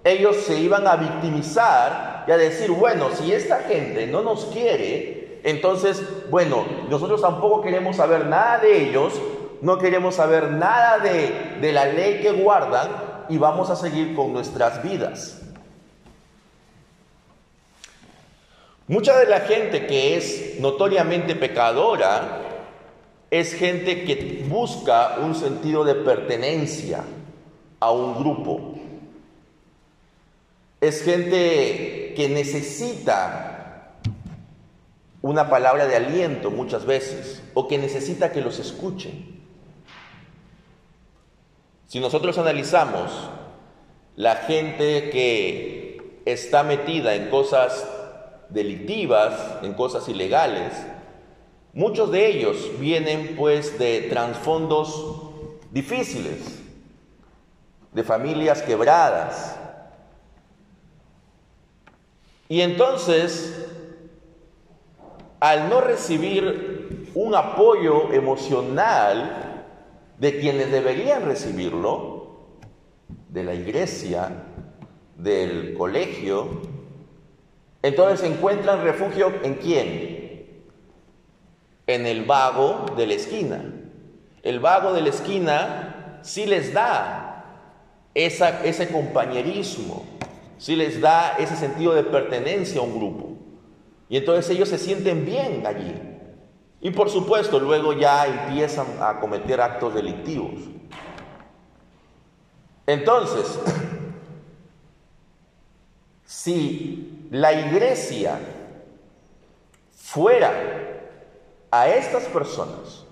ellos 0.05 0.37
se 0.37 0.61
iban 0.61 0.87
a 0.87 0.97
victimizar 0.97 2.25
y 2.29 2.31
a 2.31 2.37
decir, 2.37 2.71
bueno, 2.71 3.07
si 3.15 3.33
esta 3.33 3.61
gente 3.61 4.07
no 4.07 4.21
nos 4.21 4.45
quiere, 4.45 5.41
entonces, 5.43 6.03
bueno, 6.29 6.67
nosotros 6.91 7.23
tampoco 7.23 7.62
queremos 7.62 7.97
saber 7.97 8.27
nada 8.27 8.59
de 8.59 8.88
ellos, 8.88 9.15
no 9.62 9.79
queremos 9.79 10.17
saber 10.17 10.50
nada 10.50 10.99
de, 10.99 11.57
de 11.62 11.73
la 11.73 11.87
ley 11.87 12.21
que 12.21 12.33
guardan 12.33 13.08
y 13.29 13.39
vamos 13.39 13.71
a 13.71 13.77
seguir 13.77 14.15
con 14.15 14.33
nuestras 14.33 14.83
vidas. 14.83 15.41
Mucha 18.87 19.19
de 19.19 19.27
la 19.27 19.41
gente 19.41 19.87
que 19.87 20.17
es 20.17 20.61
notoriamente 20.61 21.37
pecadora 21.37 22.43
es 23.31 23.53
gente 23.53 24.05
que 24.05 24.47
busca 24.49 25.19
un 25.21 25.35
sentido 25.35 25.85
de 25.85 25.95
pertenencia 25.95 27.05
a 27.81 27.91
un 27.91 28.19
grupo. 28.19 28.75
Es 30.81 31.03
gente 31.03 32.15
que 32.17 32.29
necesita 32.31 33.99
una 35.21 35.51
palabra 35.51 35.87
de 35.87 35.97
aliento 35.97 36.51
muchas 36.51 36.87
veces 36.87 37.43
o 37.53 37.69
que 37.69 37.77
necesita 37.77 38.33
que 38.33 38.41
los 38.41 38.59
escuchen. 38.59 39.38
Si 41.88 41.99
nosotros 41.99 42.38
analizamos 42.38 43.11
la 44.14 44.37
gente 44.37 45.11
que 45.11 46.21
está 46.25 46.62
metida 46.62 47.16
en 47.16 47.28
cosas 47.28 47.88
delictivas, 48.50 49.35
en 49.62 49.75
cosas 49.75 50.09
ilegales, 50.09 50.73
Muchos 51.78 52.11
de 52.11 52.26
ellos 52.26 52.57
vienen 52.80 53.37
pues 53.37 53.78
de 53.78 54.09
trasfondos 54.11 55.21
difíciles, 55.71 56.61
de 57.92 58.02
familias 58.02 58.62
quebradas. 58.62 59.57
Y 62.49 62.62
entonces, 62.62 63.66
al 65.38 65.68
no 65.68 65.80
recibir 65.80 67.11
un 67.14 67.35
apoyo 67.37 68.12
emocional 68.12 69.48
de 70.19 70.39
quienes 70.41 70.71
deberían 70.71 71.25
recibirlo, 71.25 72.17
de 73.29 73.45
la 73.45 73.55
iglesia, 73.55 74.45
del 75.17 75.75
colegio, 75.75 76.63
entonces 77.83 78.29
encuentran 78.29 78.83
refugio 78.83 79.33
en 79.43 79.55
quién? 79.55 80.19
en 81.89 82.07
el 82.07 82.25
vago 82.25 82.85
de 82.97 83.07
la 83.07 83.15
esquina. 83.15 83.65
El 84.43 84.61
vago 84.61 84.93
de 84.93 85.01
la 85.01 85.09
esquina 85.09 86.21
sí 86.23 86.47
les 86.47 86.73
da 86.73 87.65
ese 88.15 88.89
compañerismo, 88.89 90.05
sí 90.59 90.77
les 90.77 91.01
da 91.01 91.37
ese 91.39 91.57
sentido 91.57 91.95
de 91.95 92.05
pertenencia 92.05 92.81
a 92.81 92.85
un 92.85 92.97
grupo. 92.97 93.29
Y 94.09 94.19
entonces 94.19 94.51
ellos 94.51 94.69
se 94.69 94.79
sienten 94.79 95.25
bien 95.25 95.67
allí. 95.67 95.95
Y 96.81 96.91
por 96.91 97.11
supuesto 97.11 97.59
luego 97.59 97.93
ya 97.93 98.27
empiezan 98.27 98.87
a 99.01 99.19
cometer 99.19 99.61
actos 99.61 99.95
delictivos. 99.95 100.61
Entonces, 102.87 103.59
si 106.25 107.27
la 107.31 107.53
iglesia 107.53 108.39
fuera 109.97 110.53
a 111.71 111.89
estas 111.89 112.25
personas 112.25 113.05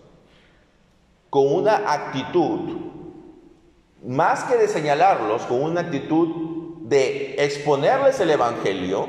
con 1.28 1.52
una 1.52 1.92
actitud, 1.92 2.76
más 4.04 4.44
que 4.44 4.56
de 4.56 4.68
señalarlos, 4.68 5.42
con 5.42 5.60
una 5.60 5.82
actitud 5.82 6.76
de 6.82 7.34
exponerles 7.38 8.20
el 8.20 8.30
Evangelio, 8.30 9.08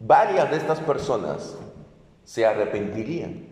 varias 0.00 0.50
de 0.50 0.56
estas 0.56 0.80
personas 0.80 1.56
se 2.26 2.44
arrepentirían. 2.44 3.46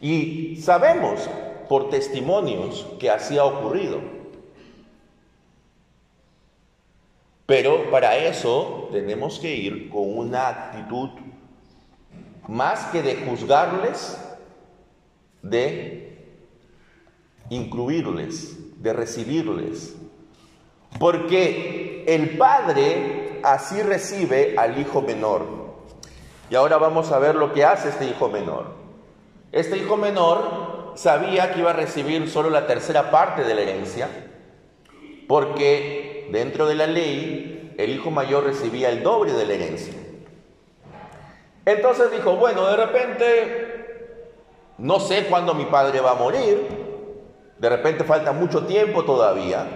Y 0.00 0.56
sabemos 0.62 1.28
por 1.68 1.90
testimonios 1.90 2.86
que 2.98 3.10
así 3.10 3.36
ha 3.36 3.44
ocurrido. 3.44 4.00
Pero 7.44 7.90
para 7.90 8.16
eso 8.16 8.88
tenemos 8.92 9.38
que 9.38 9.54
ir 9.54 9.90
con 9.90 10.16
una 10.16 10.48
actitud 10.48 11.10
más 12.48 12.86
que 12.86 13.02
de 13.02 13.16
juzgarles, 13.16 14.18
de 15.42 16.18
incluirles, 17.50 18.82
de 18.82 18.92
recibirles. 18.92 19.96
Porque 20.98 22.04
el 22.06 22.36
Padre 22.36 23.40
así 23.42 23.82
recibe 23.82 24.56
al 24.56 24.78
hijo 24.78 25.02
menor. 25.02 25.65
Y 26.50 26.54
ahora 26.54 26.78
vamos 26.78 27.10
a 27.12 27.18
ver 27.18 27.34
lo 27.34 27.52
que 27.52 27.64
hace 27.64 27.88
este 27.88 28.06
hijo 28.06 28.28
menor. 28.28 28.66
Este 29.52 29.76
hijo 29.76 29.96
menor 29.96 30.92
sabía 30.94 31.52
que 31.52 31.60
iba 31.60 31.70
a 31.70 31.74
recibir 31.74 32.28
solo 32.30 32.50
la 32.50 32.66
tercera 32.66 33.10
parte 33.10 33.42
de 33.42 33.54
la 33.54 33.62
herencia, 33.62 34.08
porque 35.28 36.28
dentro 36.30 36.66
de 36.66 36.74
la 36.74 36.86
ley 36.86 37.74
el 37.78 37.90
hijo 37.90 38.10
mayor 38.10 38.44
recibía 38.44 38.90
el 38.90 39.02
doble 39.02 39.32
de 39.32 39.46
la 39.46 39.54
herencia. 39.54 39.94
Entonces 41.64 42.10
dijo, 42.12 42.36
bueno, 42.36 42.66
de 42.66 42.76
repente, 42.76 44.32
no 44.78 45.00
sé 45.00 45.26
cuándo 45.26 45.52
mi 45.52 45.64
padre 45.64 46.00
va 46.00 46.12
a 46.12 46.14
morir, 46.14 46.68
de 47.58 47.68
repente 47.68 48.04
falta 48.04 48.32
mucho 48.32 48.66
tiempo 48.66 49.04
todavía, 49.04 49.66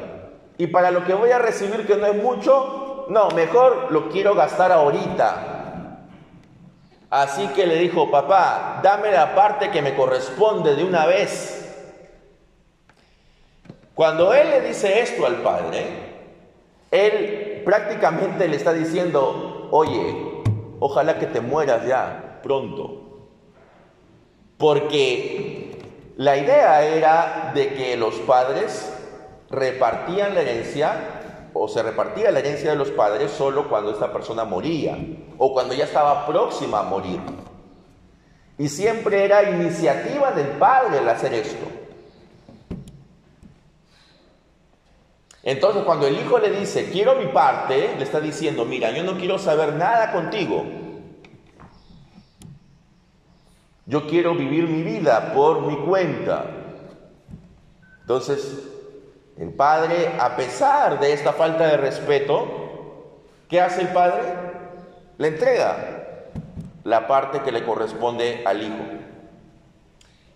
y 0.57 0.69
para 0.69 0.91
lo 0.91 1.05
que 1.05 1.15
voy 1.15 1.31
a 1.31 1.39
recibir, 1.39 1.87
que 1.87 1.97
no 1.97 2.07
es 2.07 2.23
mucho, 2.23 3.07
no, 3.09 3.31
mejor 3.31 3.91
lo 3.91 4.09
quiero 4.09 4.35
gastar 4.35 4.71
ahorita. 4.73 5.60
Así 7.11 7.49
que 7.49 7.67
le 7.67 7.77
dijo, 7.77 8.09
papá, 8.09 8.81
dame 8.85 9.11
la 9.11 9.35
parte 9.35 9.71
que 9.71 9.83
me 9.83 9.97
corresponde 9.97 10.77
de 10.77 10.85
una 10.85 11.07
vez. 11.07 11.57
Cuando 13.95 14.33
él 14.33 14.49
le 14.49 14.61
dice 14.61 15.01
esto 15.01 15.27
al 15.27 15.43
padre, 15.43 15.87
él 16.93 17.63
prácticamente 17.65 18.47
le 18.47 18.57
está 18.57 18.73
diciendo, 18.73 19.69
oye, 19.73 20.43
ojalá 20.79 21.19
que 21.19 21.27
te 21.27 21.41
mueras 21.41 21.85
ya 21.85 22.39
pronto. 22.45 23.29
Porque 24.57 25.79
la 26.17 26.37
idea 26.37 26.85
era 26.85 27.51
de 27.55 27.75
que 27.75 27.97
los 27.97 28.15
padres 28.21 28.93
repartían 29.51 30.35
la 30.35 30.43
herencia 30.43 31.20
o 31.53 31.69
se 31.69 31.83
repartía 31.83 32.31
la 32.31 32.39
herencia 32.39 32.71
de 32.71 32.77
los 32.77 32.91
padres 32.91 33.31
solo 33.31 33.69
cuando 33.69 33.91
esta 33.91 34.13
persona 34.13 34.45
moría 34.45 34.99
o 35.39 35.53
cuando 35.53 35.75
ya 35.75 35.85
estaba 35.85 36.27
próxima 36.27 36.81
a 36.81 36.83
morir. 36.85 37.21
Y 38.59 38.69
siempre 38.69 39.25
era 39.25 39.51
iniciativa 39.51 40.33
del 40.33 40.49
padre 40.59 40.99
el 40.99 41.09
hacer 41.09 41.35
esto. 41.35 41.67
Entonces 45.43 45.83
cuando 45.85 46.07
el 46.07 46.19
hijo 46.21 46.39
le 46.39 46.51
dice, 46.51 46.91
quiero 46.91 47.17
mi 47.17 47.27
parte, 47.27 47.95
le 47.97 48.05
está 48.05 48.21
diciendo, 48.21 48.65
mira, 48.65 48.91
yo 48.91 49.03
no 49.03 49.17
quiero 49.17 49.39
saber 49.39 49.73
nada 49.73 50.13
contigo. 50.13 50.65
Yo 53.87 54.07
quiero 54.07 54.35
vivir 54.35 54.69
mi 54.69 54.83
vida 54.83 55.33
por 55.35 55.63
mi 55.63 55.77
cuenta. 55.79 56.45
Entonces, 58.03 58.70
el 59.41 59.55
padre, 59.55 60.13
a 60.21 60.37
pesar 60.37 61.01
de 61.01 61.15
esta 61.15 61.33
falta 61.33 61.67
de 61.67 61.79
respeto, 61.79 63.17
¿qué 63.49 63.59
hace 63.59 63.81
el 63.81 63.89
padre? 63.89 64.23
Le 65.17 65.29
entrega 65.29 66.27
la 66.85 67.09
parte 67.09 67.41
que 67.41 67.51
le 67.51 67.65
corresponde 67.65 68.43
al 68.45 68.63
hijo. 68.63 68.85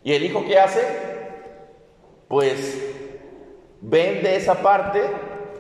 ¿Y 0.03 0.15
el 0.15 0.25
hijo 0.25 0.47
qué 0.47 0.59
hace? 0.59 0.83
Pues 2.29 2.83
vende 3.83 4.37
esa 4.37 4.63
parte, 4.63 5.03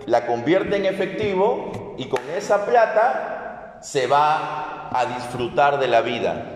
la 0.07 0.27
convierte 0.27 0.77
en 0.77 0.87
efectivo 0.87 1.95
y 1.99 2.09
con 2.09 2.23
esa 2.35 2.65
plata 2.65 3.79
se 3.83 4.07
va 4.07 4.89
a 4.91 5.05
disfrutar 5.17 5.79
de 5.79 5.89
la 5.89 6.01
vida. 6.01 6.47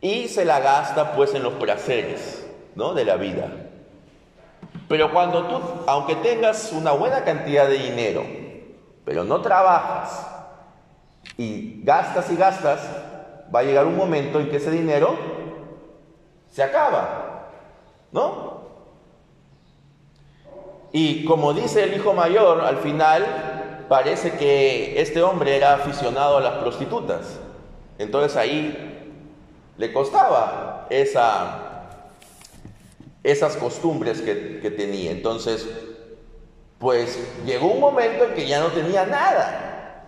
Y 0.00 0.28
se 0.28 0.46
la 0.46 0.60
gasta 0.60 1.14
pues 1.14 1.34
en 1.34 1.42
los 1.42 1.54
placeres 1.54 2.46
¿no? 2.74 2.94
de 2.94 3.04
la 3.04 3.16
vida. 3.16 3.48
Pero 4.88 5.12
cuando 5.12 5.46
tú, 5.46 5.60
aunque 5.86 6.16
tengas 6.16 6.72
una 6.72 6.92
buena 6.92 7.24
cantidad 7.24 7.68
de 7.68 7.78
dinero, 7.78 8.24
pero 9.04 9.24
no 9.24 9.40
trabajas 9.40 10.26
y 11.36 11.82
gastas 11.82 12.30
y 12.30 12.36
gastas, 12.36 12.80
va 13.54 13.60
a 13.60 13.62
llegar 13.62 13.86
un 13.86 13.96
momento 13.96 14.40
en 14.40 14.50
que 14.50 14.56
ese 14.56 14.70
dinero 14.70 15.16
se 16.50 16.62
acaba, 16.62 17.48
¿no? 18.12 18.58
Y 20.92 21.24
como 21.24 21.52
dice 21.52 21.84
el 21.84 21.94
hijo 21.94 22.14
mayor, 22.14 22.62
al 22.62 22.78
final 22.78 23.84
parece 23.88 24.32
que 24.32 25.00
este 25.00 25.22
hombre 25.22 25.56
era 25.56 25.74
aficionado 25.74 26.38
a 26.38 26.40
las 26.40 26.54
prostitutas. 26.54 27.38
Entonces 27.98 28.36
ahí 28.36 29.14
le 29.76 29.92
costaba 29.92 30.86
esa, 30.90 31.77
esas 33.30 33.56
costumbres 33.56 34.22
que, 34.22 34.70
tenía. 34.70 35.10
Entonces, 35.10 35.68
pues 36.78 37.18
llegó 37.44 37.66
un 37.66 37.80
momento 37.80 38.24
en 38.24 38.34
que 38.34 38.46
ya 38.46 38.60
no 38.60 38.68
tenía 38.68 39.04
nada. 39.04 40.06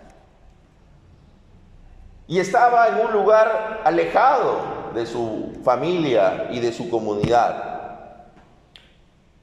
Y 2.26 2.38
estaba 2.38 2.88
en 2.88 3.06
un 3.06 3.12
lugar 3.12 3.82
alejado 3.84 4.92
de 4.94 5.04
su 5.04 5.60
familia 5.64 6.48
y 6.50 6.60
de 6.60 6.72
su 6.72 6.88
comunidad. 6.88 8.24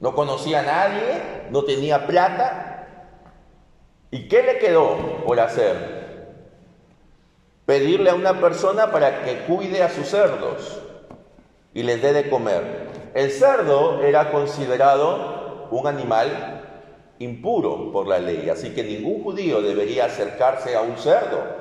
No 0.00 0.14
conocía 0.14 0.60
a 0.60 0.62
nadie, 0.62 1.22
no 1.50 1.62
tenía 1.62 2.06
plata. 2.06 2.86
¿Y 4.10 4.26
qué 4.26 4.42
le 4.42 4.58
quedó 4.58 5.24
por 5.24 5.38
hacer? 5.38 5.98
Pedirle 7.64 8.10
a 8.10 8.14
una 8.14 8.40
persona 8.40 8.90
para 8.90 9.22
que 9.22 9.40
cuide 9.40 9.82
a 9.82 9.90
sus 9.90 10.08
cerdos 10.08 10.80
y 11.74 11.82
les 11.82 12.00
dé 12.00 12.12
de 12.12 12.30
comer. 12.30 12.87
El 13.14 13.30
cerdo 13.30 14.02
era 14.02 14.30
considerado 14.30 15.68
un 15.70 15.86
animal 15.86 16.64
impuro 17.18 17.90
por 17.92 18.06
la 18.06 18.18
ley, 18.18 18.48
así 18.48 18.74
que 18.74 18.84
ningún 18.84 19.22
judío 19.22 19.60
debería 19.60 20.04
acercarse 20.06 20.76
a 20.76 20.82
un 20.82 20.96
cerdo 20.96 21.58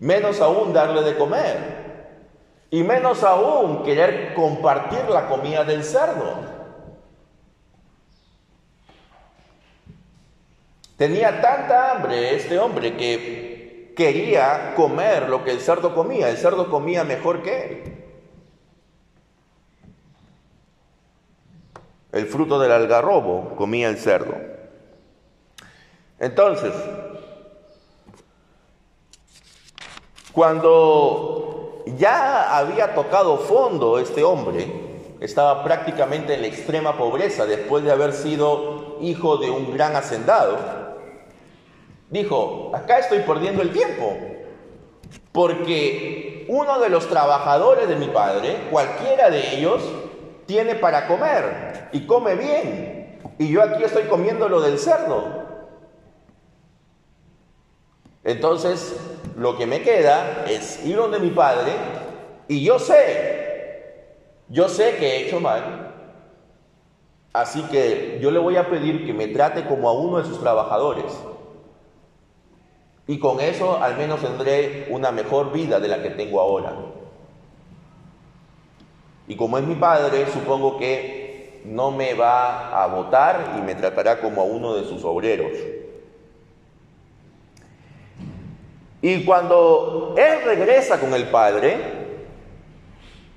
menos 0.00 0.40
aún 0.40 0.72
darle 0.72 1.02
de 1.02 1.16
comer, 1.16 1.80
y 2.70 2.82
menos 2.82 3.22
aún 3.22 3.82
querer 3.82 4.34
compartir 4.34 5.04
la 5.08 5.28
comida 5.28 5.64
del 5.64 5.84
cerdo. 5.84 6.60
Tenía 10.96 11.40
tanta 11.40 11.92
hambre 11.92 12.34
este 12.34 12.58
hombre 12.58 12.96
que 12.96 13.92
quería 13.96 14.74
comer 14.76 15.28
lo 15.28 15.44
que 15.44 15.50
el 15.50 15.60
cerdo 15.60 15.94
comía. 15.94 16.28
El 16.28 16.36
cerdo 16.36 16.70
comía 16.70 17.04
mejor 17.04 17.42
que 17.42 17.64
él. 17.64 17.99
El 22.12 22.26
fruto 22.26 22.58
del 22.58 22.72
algarrobo 22.72 23.54
comía 23.56 23.88
el 23.88 23.98
cerdo. 23.98 24.34
Entonces, 26.18 26.72
Cuando 30.32 31.82
ya 31.98 32.56
había 32.56 32.94
tocado 32.94 33.36
fondo 33.38 33.98
este 33.98 34.22
hombre, 34.22 34.64
estaba 35.20 35.64
prácticamente 35.64 36.34
en 36.34 36.42
la 36.42 36.46
extrema 36.46 36.96
pobreza 36.96 37.46
después 37.46 37.82
de 37.84 37.90
haber 37.90 38.12
sido 38.12 38.98
hijo 39.00 39.38
de 39.38 39.50
un 39.50 39.74
gran 39.74 39.96
hacendado, 39.96 40.56
dijo, 42.10 42.70
acá 42.74 42.98
estoy 43.00 43.20
perdiendo 43.20 43.60
el 43.62 43.72
tiempo, 43.72 44.16
porque 45.32 46.46
uno 46.48 46.78
de 46.78 46.88
los 46.90 47.08
trabajadores 47.08 47.88
de 47.88 47.96
mi 47.96 48.06
padre, 48.06 48.68
cualquiera 48.70 49.30
de 49.30 49.56
ellos, 49.56 49.82
tiene 50.50 50.74
para 50.74 51.06
comer 51.06 51.90
y 51.92 52.06
come 52.06 52.34
bien, 52.34 53.20
y 53.38 53.52
yo 53.52 53.62
aquí 53.62 53.84
estoy 53.84 54.08
comiendo 54.08 54.48
lo 54.48 54.60
del 54.60 54.80
cerdo. 54.80 55.44
Entonces, 58.24 58.96
lo 59.36 59.56
que 59.56 59.66
me 59.66 59.82
queda 59.82 60.44
es 60.48 60.84
ir 60.84 60.96
donde 60.96 61.20
mi 61.20 61.30
padre 61.30 61.70
y 62.48 62.64
yo 62.64 62.80
sé, 62.80 64.16
yo 64.48 64.68
sé 64.68 64.96
que 64.96 65.06
he 65.06 65.26
hecho 65.28 65.38
mal, 65.38 65.94
así 67.32 67.62
que 67.70 68.18
yo 68.20 68.32
le 68.32 68.40
voy 68.40 68.56
a 68.56 68.68
pedir 68.68 69.06
que 69.06 69.12
me 69.12 69.28
trate 69.28 69.66
como 69.66 69.88
a 69.88 69.92
uno 69.92 70.18
de 70.18 70.24
sus 70.24 70.40
trabajadores. 70.40 71.16
Y 73.06 73.20
con 73.20 73.38
eso 73.38 73.80
al 73.80 73.96
menos 73.96 74.20
tendré 74.20 74.88
una 74.90 75.12
mejor 75.12 75.52
vida 75.52 75.78
de 75.78 75.86
la 75.86 76.02
que 76.02 76.10
tengo 76.10 76.40
ahora. 76.40 76.74
Y 79.28 79.36
como 79.36 79.58
es 79.58 79.64
mi 79.64 79.74
padre, 79.74 80.26
supongo 80.32 80.78
que 80.78 81.62
no 81.64 81.90
me 81.90 82.14
va 82.14 82.82
a 82.82 82.86
votar 82.86 83.54
y 83.58 83.62
me 83.62 83.74
tratará 83.74 84.20
como 84.20 84.40
a 84.40 84.44
uno 84.44 84.74
de 84.74 84.84
sus 84.84 85.04
obreros. 85.04 85.52
Y 89.02 89.24
cuando 89.24 90.14
él 90.18 90.42
regresa 90.44 91.00
con 91.00 91.14
el 91.14 91.28
padre, 91.28 91.76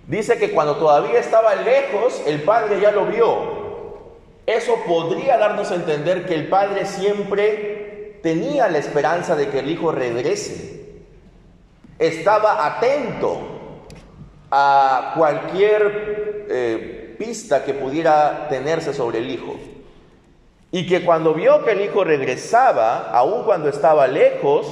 dice 0.08 0.38
que 0.38 0.52
cuando 0.52 0.76
todavía 0.76 1.20
estaba 1.20 1.56
lejos, 1.56 2.22
el 2.28 2.44
padre 2.44 2.82
ya 2.82 2.92
lo 2.92 3.06
vio. 3.06 3.64
Eso 4.46 4.76
podría 4.86 5.38
darnos 5.38 5.72
a 5.72 5.76
entender 5.76 6.26
que 6.26 6.36
el 6.36 6.50
padre 6.50 6.86
siempre 6.86 8.20
tenía 8.22 8.68
la 8.68 8.78
esperanza 8.78 9.36
de 9.36 9.50
que 9.50 9.60
el 9.60 9.70
hijo 9.70 9.92
regrese. 9.92 10.82
Estaba 11.98 12.66
atento 12.66 13.53
a 14.56 15.14
cualquier 15.18 16.46
eh, 16.48 17.16
pista 17.18 17.66
que 17.66 17.74
pudiera 17.74 18.48
tenerse 18.50 18.94
sobre 18.94 19.18
el 19.18 19.32
hijo. 19.32 19.56
Y 20.70 20.86
que 20.86 21.04
cuando 21.04 21.34
vio 21.34 21.66
que 21.66 21.72
el 21.72 21.82
hijo 21.82 22.04
regresaba, 22.04 23.10
aun 23.10 23.46
cuando 23.46 23.68
estaba 23.68 24.06
lejos, 24.06 24.68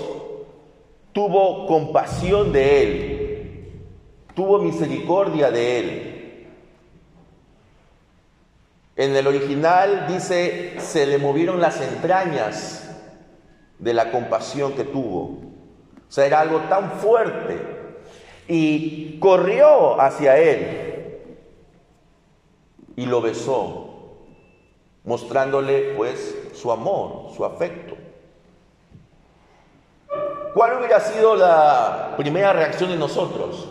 tuvo 1.13 1.65
compasión 1.65 2.51
de 2.51 2.83
él, 2.83 3.81
tuvo 4.35 4.59
misericordia 4.59 5.49
de 5.49 5.79
él. 5.79 6.47
En 8.97 9.15
el 9.15 9.25
original 9.25 10.05
dice, 10.07 10.75
se 10.79 11.07
le 11.07 11.17
movieron 11.17 11.59
las 11.59 11.81
entrañas 11.81 12.87
de 13.79 13.95
la 13.95 14.11
compasión 14.11 14.73
que 14.73 14.83
tuvo. 14.83 15.21
O 15.21 16.11
sea, 16.11 16.27
era 16.27 16.39
algo 16.39 16.59
tan 16.69 16.91
fuerte. 16.99 17.80
Y 18.53 19.17
corrió 19.19 20.01
hacia 20.01 20.37
él 20.37 21.21
y 22.97 23.05
lo 23.05 23.21
besó, 23.21 24.17
mostrándole 25.05 25.93
pues 25.95 26.35
su 26.53 26.69
amor, 26.69 27.33
su 27.33 27.45
afecto. 27.45 27.95
¿Cuál 30.53 30.79
hubiera 30.79 30.99
sido 30.99 31.37
la 31.37 32.15
primera 32.17 32.51
reacción 32.51 32.89
de 32.89 32.97
nosotros? 32.97 33.69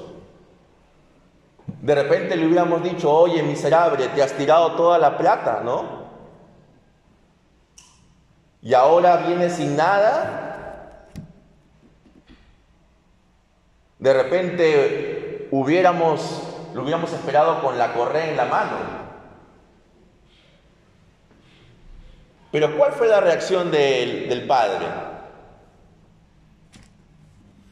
De 1.82 1.94
repente 1.94 2.34
le 2.34 2.46
hubiéramos 2.46 2.82
dicho, 2.82 3.12
oye 3.12 3.42
miserable, 3.42 4.08
te 4.08 4.22
has 4.22 4.32
tirado 4.32 4.72
toda 4.76 4.98
la 4.98 5.18
plata, 5.18 5.60
¿no? 5.62 5.84
Y 8.62 8.72
ahora 8.72 9.18
vienes 9.18 9.56
sin 9.56 9.76
nada. 9.76 10.49
De 14.00 14.12
repente 14.12 15.48
hubiéramos, 15.52 16.42
lo 16.74 16.82
hubiéramos 16.82 17.12
esperado 17.12 17.62
con 17.62 17.78
la 17.78 17.92
correa 17.92 18.30
en 18.30 18.36
la 18.36 18.46
mano. 18.46 18.76
Pero 22.50 22.76
¿cuál 22.76 22.92
fue 22.92 23.06
la 23.06 23.20
reacción 23.20 23.70
del, 23.70 24.28
del 24.28 24.46
padre? 24.46 24.86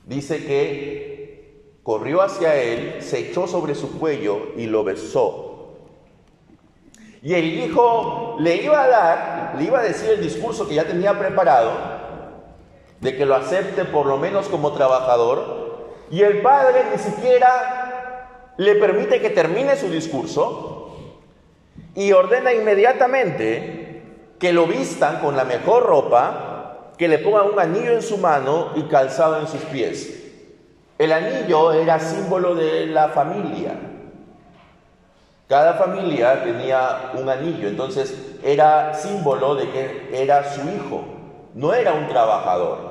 dice 0.08 0.44
que 0.46 1.78
corrió 1.82 2.22
hacia 2.22 2.56
él, 2.56 3.02
se 3.02 3.30
echó 3.30 3.46
sobre 3.46 3.74
su 3.74 3.98
cuello 3.98 4.48
y 4.56 4.66
lo 4.66 4.82
besó. 4.82 5.76
Y 7.22 7.34
el 7.34 7.44
hijo 7.44 8.36
le 8.40 8.56
iba 8.56 8.82
a 8.82 8.88
dar, 8.88 9.54
le 9.58 9.64
iba 9.64 9.80
a 9.80 9.82
decir 9.82 10.10
el 10.10 10.22
discurso 10.22 10.66
que 10.66 10.76
ya 10.76 10.86
tenía 10.86 11.18
preparado, 11.18 11.72
de 13.00 13.16
que 13.16 13.26
lo 13.26 13.34
acepte 13.34 13.84
por 13.84 14.06
lo 14.06 14.16
menos 14.16 14.48
como 14.48 14.72
trabajador, 14.72 15.67
y 16.10 16.22
el 16.22 16.40
padre 16.42 16.84
ni 16.92 16.98
siquiera 16.98 18.52
le 18.56 18.74
permite 18.76 19.20
que 19.20 19.30
termine 19.30 19.76
su 19.76 19.88
discurso 19.88 20.96
y 21.94 22.12
ordena 22.12 22.52
inmediatamente 22.52 24.02
que 24.38 24.52
lo 24.52 24.66
vistan 24.66 25.20
con 25.20 25.36
la 25.36 25.44
mejor 25.44 25.84
ropa, 25.84 26.92
que 26.96 27.08
le 27.08 27.18
pongan 27.18 27.50
un 27.52 27.60
anillo 27.60 27.92
en 27.92 28.02
su 28.02 28.18
mano 28.18 28.70
y 28.76 28.82
calzado 28.84 29.40
en 29.40 29.48
sus 29.48 29.62
pies. 29.62 30.14
El 30.98 31.12
anillo 31.12 31.72
era 31.72 32.00
símbolo 32.00 32.54
de 32.54 32.86
la 32.86 33.08
familia. 33.08 33.74
Cada 35.48 35.74
familia 35.74 36.42
tenía 36.42 37.12
un 37.14 37.28
anillo, 37.28 37.68
entonces 37.68 38.14
era 38.42 38.94
símbolo 38.94 39.54
de 39.54 39.70
que 39.70 40.10
era 40.12 40.52
su 40.52 40.60
hijo, 40.68 41.04
no 41.54 41.72
era 41.72 41.92
un 41.92 42.08
trabajador. 42.08 42.87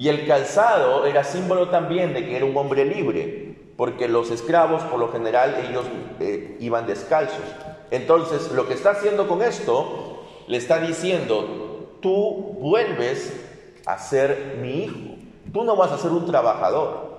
Y 0.00 0.08
el 0.08 0.26
calzado 0.26 1.04
era 1.04 1.24
símbolo 1.24 1.68
también 1.68 2.14
de 2.14 2.24
que 2.24 2.34
era 2.34 2.46
un 2.46 2.56
hombre 2.56 2.86
libre, 2.86 3.54
porque 3.76 4.08
los 4.08 4.30
esclavos 4.30 4.82
por 4.84 4.98
lo 4.98 5.12
general 5.12 5.62
ellos 5.68 5.84
eh, 6.20 6.56
iban 6.58 6.86
descalzos. 6.86 7.44
Entonces, 7.90 8.50
lo 8.52 8.66
que 8.66 8.72
está 8.72 8.92
haciendo 8.92 9.28
con 9.28 9.42
esto, 9.42 10.24
le 10.46 10.56
está 10.56 10.80
diciendo, 10.80 11.98
tú 12.00 12.56
vuelves 12.58 13.44
a 13.84 13.98
ser 13.98 14.56
mi 14.62 14.84
hijo, 14.84 15.16
tú 15.52 15.64
no 15.64 15.76
vas 15.76 15.92
a 15.92 15.98
ser 15.98 16.12
un 16.12 16.24
trabajador. 16.24 17.10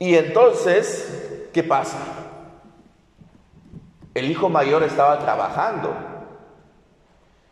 Y 0.00 0.16
entonces, 0.16 1.48
¿qué 1.52 1.62
pasa? 1.62 1.96
El 4.14 4.28
hijo 4.28 4.48
mayor 4.48 4.82
estaba 4.82 5.20
trabajando. 5.20 6.09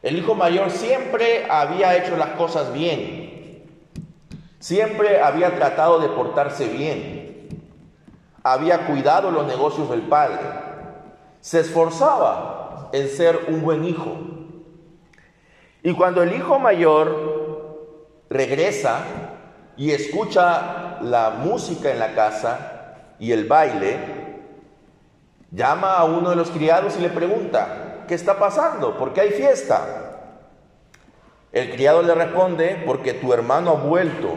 El 0.02 0.16
hijo 0.16 0.34
mayor 0.34 0.70
siempre 0.70 1.46
había 1.50 1.96
hecho 1.96 2.16
las 2.16 2.30
cosas 2.30 2.72
bien. 2.72 3.64
Siempre 4.61 5.20
había 5.20 5.56
tratado 5.56 5.98
de 5.98 6.08
portarse 6.08 6.68
bien. 6.68 7.48
Había 8.42 8.87
cuidado 8.87 9.30
los 9.30 9.46
negocios 9.46 9.90
del 9.90 10.02
padre. 10.02 10.38
Se 11.40 11.61
esforzaba 11.61 12.90
en 12.92 13.08
ser 13.08 13.46
un 13.48 13.62
buen 13.62 13.84
hijo. 13.84 14.16
Y 15.82 15.94
cuando 15.94 16.22
el 16.22 16.32
hijo 16.34 16.58
mayor 16.58 18.18
regresa 18.30 19.00
y 19.76 19.90
escucha 19.90 20.98
la 21.02 21.30
música 21.30 21.90
en 21.90 21.98
la 21.98 22.14
casa 22.14 23.14
y 23.18 23.32
el 23.32 23.46
baile, 23.46 23.98
llama 25.50 25.94
a 25.94 26.04
uno 26.04 26.30
de 26.30 26.37
los 26.37 26.50
criados 26.50 26.96
y 26.98 27.02
le 27.02 27.11
pregunta, 27.11 27.88
¿qué 28.09 28.14
está 28.14 28.38
pasando? 28.38 28.99
¿Por 28.99 29.12
qué 29.12 29.21
hay 29.21 29.31
fiesta? 29.31 30.09
El 31.53 31.71
criado 31.71 32.03
le 32.03 32.14
responde, 32.14 32.83
porque 32.85 33.14
tu 33.14 33.33
hermano 33.33 33.71
ha 33.71 33.75
vuelto 33.75 34.35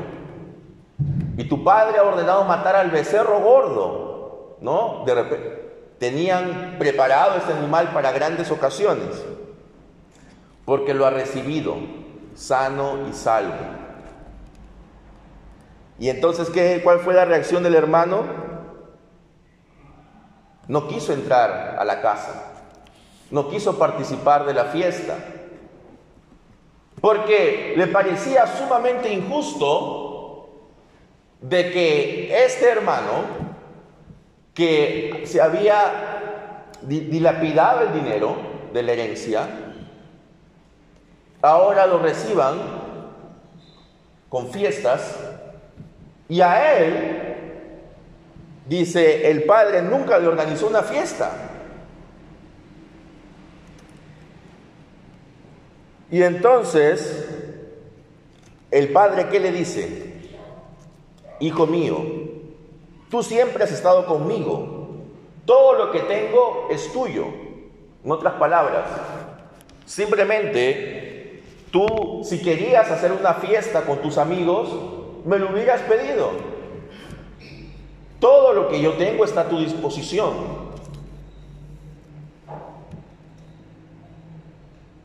y 1.37 1.45
tu 1.45 1.63
padre 1.63 1.97
ha 1.97 2.03
ordenado 2.03 2.43
matar 2.43 2.75
al 2.75 2.91
becerro 2.91 3.39
gordo, 3.39 4.57
¿no? 4.61 5.03
De 5.05 5.15
repente, 5.15 5.61
tenían 5.97 6.75
preparado 6.77 7.37
este 7.37 7.53
animal 7.53 7.91
para 7.93 8.11
grandes 8.11 8.51
ocasiones, 8.51 9.23
porque 10.65 10.93
lo 10.93 11.05
ha 11.05 11.09
recibido 11.09 11.75
sano 12.35 13.07
y 13.09 13.13
salvo. 13.13 13.81
Y 15.99 16.09
entonces, 16.09 16.49
¿qué, 16.49 16.81
¿cuál 16.83 16.99
fue 16.99 17.13
la 17.13 17.25
reacción 17.25 17.61
del 17.63 17.75
hermano? 17.75 18.23
No 20.67 20.87
quiso 20.87 21.13
entrar 21.13 21.75
a 21.77 21.85
la 21.85 22.01
casa, 22.01 22.50
no 23.31 23.49
quiso 23.49 23.77
participar 23.77 24.45
de 24.45 24.53
la 24.53 24.65
fiesta, 24.65 25.17
porque 26.99 27.73
le 27.75 27.87
parecía 27.87 28.45
sumamente 28.45 29.11
injusto 29.11 30.49
de 31.41 31.71
que 31.71 32.45
este 32.45 32.69
hermano, 32.69 33.23
que 34.53 35.23
se 35.25 35.41
había 35.41 36.67
dilapidado 36.83 37.81
el 37.81 37.93
dinero 37.93 38.35
de 38.73 38.83
la 38.83 38.91
herencia, 38.91 39.47
ahora 41.41 41.87
lo 41.87 41.99
reciban 41.99 42.59
con 44.29 44.51
fiestas 44.51 45.17
y 46.29 46.41
a 46.41 46.77
él, 46.77 47.35
dice, 48.67 49.29
el 49.29 49.43
padre 49.43 49.81
nunca 49.81 50.17
le 50.19 50.27
organizó 50.27 50.67
una 50.67 50.83
fiesta. 50.83 51.50
Y 56.11 56.21
entonces, 56.23 57.25
el 58.69 58.89
padre, 58.89 59.29
¿qué 59.29 59.39
le 59.39 59.53
dice? 59.53 60.13
Hijo 61.39 61.65
mío, 61.65 61.97
tú 63.09 63.23
siempre 63.23 63.63
has 63.63 63.71
estado 63.71 64.05
conmigo. 64.05 64.89
Todo 65.45 65.73
lo 65.73 65.91
que 65.91 66.01
tengo 66.01 66.67
es 66.69 66.91
tuyo. 66.91 67.25
En 68.03 68.11
otras 68.11 68.33
palabras, 68.33 68.85
simplemente 69.85 71.43
tú, 71.71 72.21
si 72.23 72.41
querías 72.41 72.91
hacer 72.91 73.13
una 73.13 73.35
fiesta 73.35 73.83
con 73.83 73.99
tus 73.99 74.17
amigos, 74.17 74.69
me 75.25 75.39
lo 75.39 75.51
hubieras 75.51 75.81
pedido. 75.81 76.31
Todo 78.19 78.53
lo 78.53 78.67
que 78.69 78.81
yo 78.81 78.93
tengo 78.93 79.23
está 79.23 79.41
a 79.41 79.49
tu 79.49 79.59
disposición. 79.59 80.60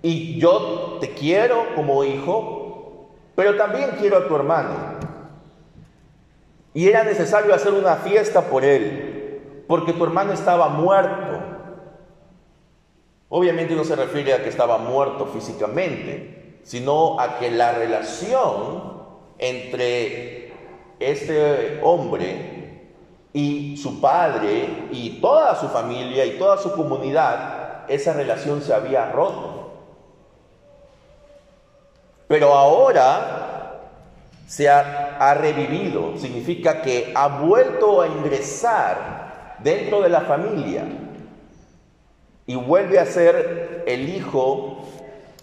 Y 0.02 0.38
yo 0.38 0.98
te 1.00 1.10
quiero 1.10 1.74
como 1.74 2.04
hijo, 2.04 3.10
pero 3.34 3.56
también 3.56 3.90
quiero 3.98 4.18
a 4.18 4.28
tu 4.28 4.36
hermano. 4.36 4.96
Y 6.74 6.88
era 6.88 7.04
necesario 7.04 7.54
hacer 7.54 7.72
una 7.72 7.96
fiesta 7.96 8.42
por 8.42 8.64
él, 8.64 9.64
porque 9.66 9.92
tu 9.92 10.04
hermano 10.04 10.32
estaba 10.32 10.68
muerto. 10.68 11.40
Obviamente 13.28 13.74
no 13.74 13.84
se 13.84 13.96
refiere 13.96 14.34
a 14.34 14.42
que 14.42 14.50
estaba 14.50 14.78
muerto 14.78 15.26
físicamente, 15.26 16.60
sino 16.62 17.18
a 17.18 17.38
que 17.38 17.50
la 17.50 17.72
relación 17.72 18.94
entre 19.38 20.52
este 21.00 21.80
hombre 21.82 22.56
y 23.32 23.76
su 23.76 24.00
padre 24.00 24.88
y 24.92 25.20
toda 25.20 25.54
su 25.56 25.68
familia 25.68 26.24
y 26.24 26.38
toda 26.38 26.56
su 26.56 26.72
comunidad, 26.72 27.84
esa 27.88 28.12
relación 28.12 28.62
se 28.62 28.72
había 28.72 29.12
roto. 29.12 29.55
Pero 32.28 32.52
ahora 32.52 33.80
se 34.46 34.68
ha, 34.68 35.34
revivido, 35.34 36.16
significa 36.18 36.82
que 36.82 37.12
ha 37.14 37.28
vuelto 37.28 38.00
a 38.00 38.06
ingresar 38.06 39.56
dentro 39.58 40.02
de 40.02 40.08
la 40.08 40.22
familia 40.22 40.84
y 42.46 42.54
vuelve 42.54 42.98
a 42.98 43.06
ser 43.06 43.84
el 43.86 44.08
hijo 44.08 44.84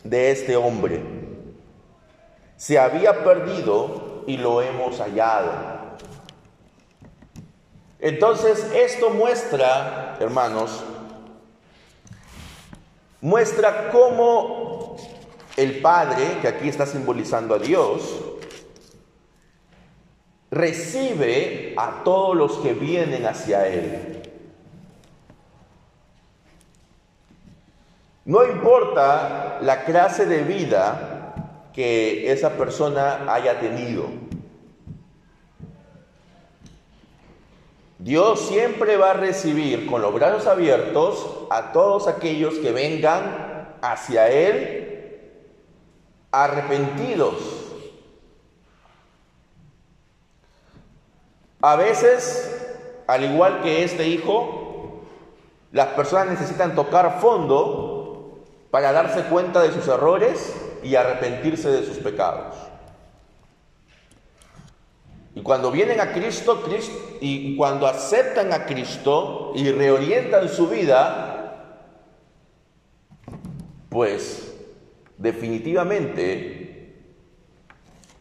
de 0.03 0.31
este 0.31 0.55
hombre 0.55 1.23
se 2.63 2.79
había 2.79 3.25
perdido 3.25 4.23
y 4.25 4.37
lo 4.37 4.61
hemos 4.61 4.97
hallado. 4.99 5.51
Entonces, 7.99 8.71
esto 8.73 9.09
muestra, 9.09 10.15
hermanos, 10.21 10.81
muestra 13.19 13.89
cómo 13.91 14.95
el 15.55 15.81
Padre, 15.81 16.39
que 16.41 16.47
aquí 16.47 16.67
está 16.67 16.85
simbolizando 16.85 17.55
a 17.55 17.59
Dios, 17.59 18.21
recibe 20.49 21.73
a 21.77 22.03
todos 22.03 22.35
los 22.35 22.57
que 22.59 22.73
vienen 22.73 23.25
hacia 23.25 23.67
Él. 23.67 24.21
No 28.25 28.45
importa 28.45 29.59
la 29.61 29.83
clase 29.83 30.25
de 30.25 30.43
vida 30.43 31.69
que 31.73 32.31
esa 32.31 32.51
persona 32.51 33.25
haya 33.27 33.59
tenido. 33.59 34.05
Dios 37.99 38.47
siempre 38.47 38.97
va 38.97 39.11
a 39.11 39.13
recibir 39.13 39.87
con 39.87 40.01
los 40.01 40.13
brazos 40.13 40.47
abiertos 40.47 41.45
a 41.49 41.71
todos 41.71 42.07
aquellos 42.07 42.55
que 42.55 42.71
vengan 42.71 43.77
hacia 43.81 44.29
Él 44.29 44.82
arrepentidos. 46.33 47.35
A 51.61 51.75
veces, 51.77 52.51
al 53.07 53.23
igual 53.23 53.61
que 53.61 53.83
este 53.83 54.07
hijo, 54.07 55.03
las 55.71 55.89
personas 55.89 56.27
necesitan 56.27 56.75
tocar 56.75 57.21
fondo 57.21 58.43
para 58.71 58.91
darse 58.91 59.23
cuenta 59.25 59.61
de 59.61 59.71
sus 59.71 59.87
errores 59.87 60.53
y 60.81 60.95
arrepentirse 60.95 61.69
de 61.69 61.85
sus 61.85 61.99
pecados. 61.99 62.55
Y 65.35 65.41
cuando 65.41 65.71
vienen 65.71 66.01
a 66.01 66.13
Cristo, 66.13 66.63
Cristo 66.63 67.17
y 67.21 67.55
cuando 67.55 67.87
aceptan 67.87 68.51
a 68.53 68.65
Cristo 68.65 69.51
y 69.55 69.71
reorientan 69.71 70.49
su 70.49 70.67
vida, 70.67 71.79
pues 73.89 74.52
definitivamente 75.23 77.01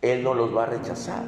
Él 0.01 0.23
no 0.23 0.35
los 0.35 0.57
va 0.57 0.63
a 0.63 0.67
rechazar. 0.67 1.25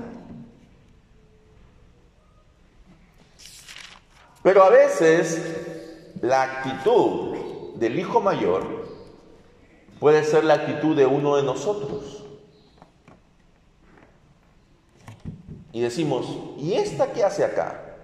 Pero 4.43 4.63
a 4.63 4.71
veces 4.71 6.13
la 6.21 6.43
actitud 6.43 7.75
del 7.75 7.99
hijo 7.99 8.21
mayor 8.21 8.85
puede 9.99 10.23
ser 10.23 10.45
la 10.45 10.55
actitud 10.55 10.97
de 10.97 11.07
uno 11.07 11.37
de 11.37 11.43
nosotros. 11.43 12.25
Y 15.73 15.81
decimos, 15.81 16.39
¿y 16.57 16.75
esta 16.75 17.13
qué 17.13 17.25
hace 17.25 17.45
acá? 17.45 17.97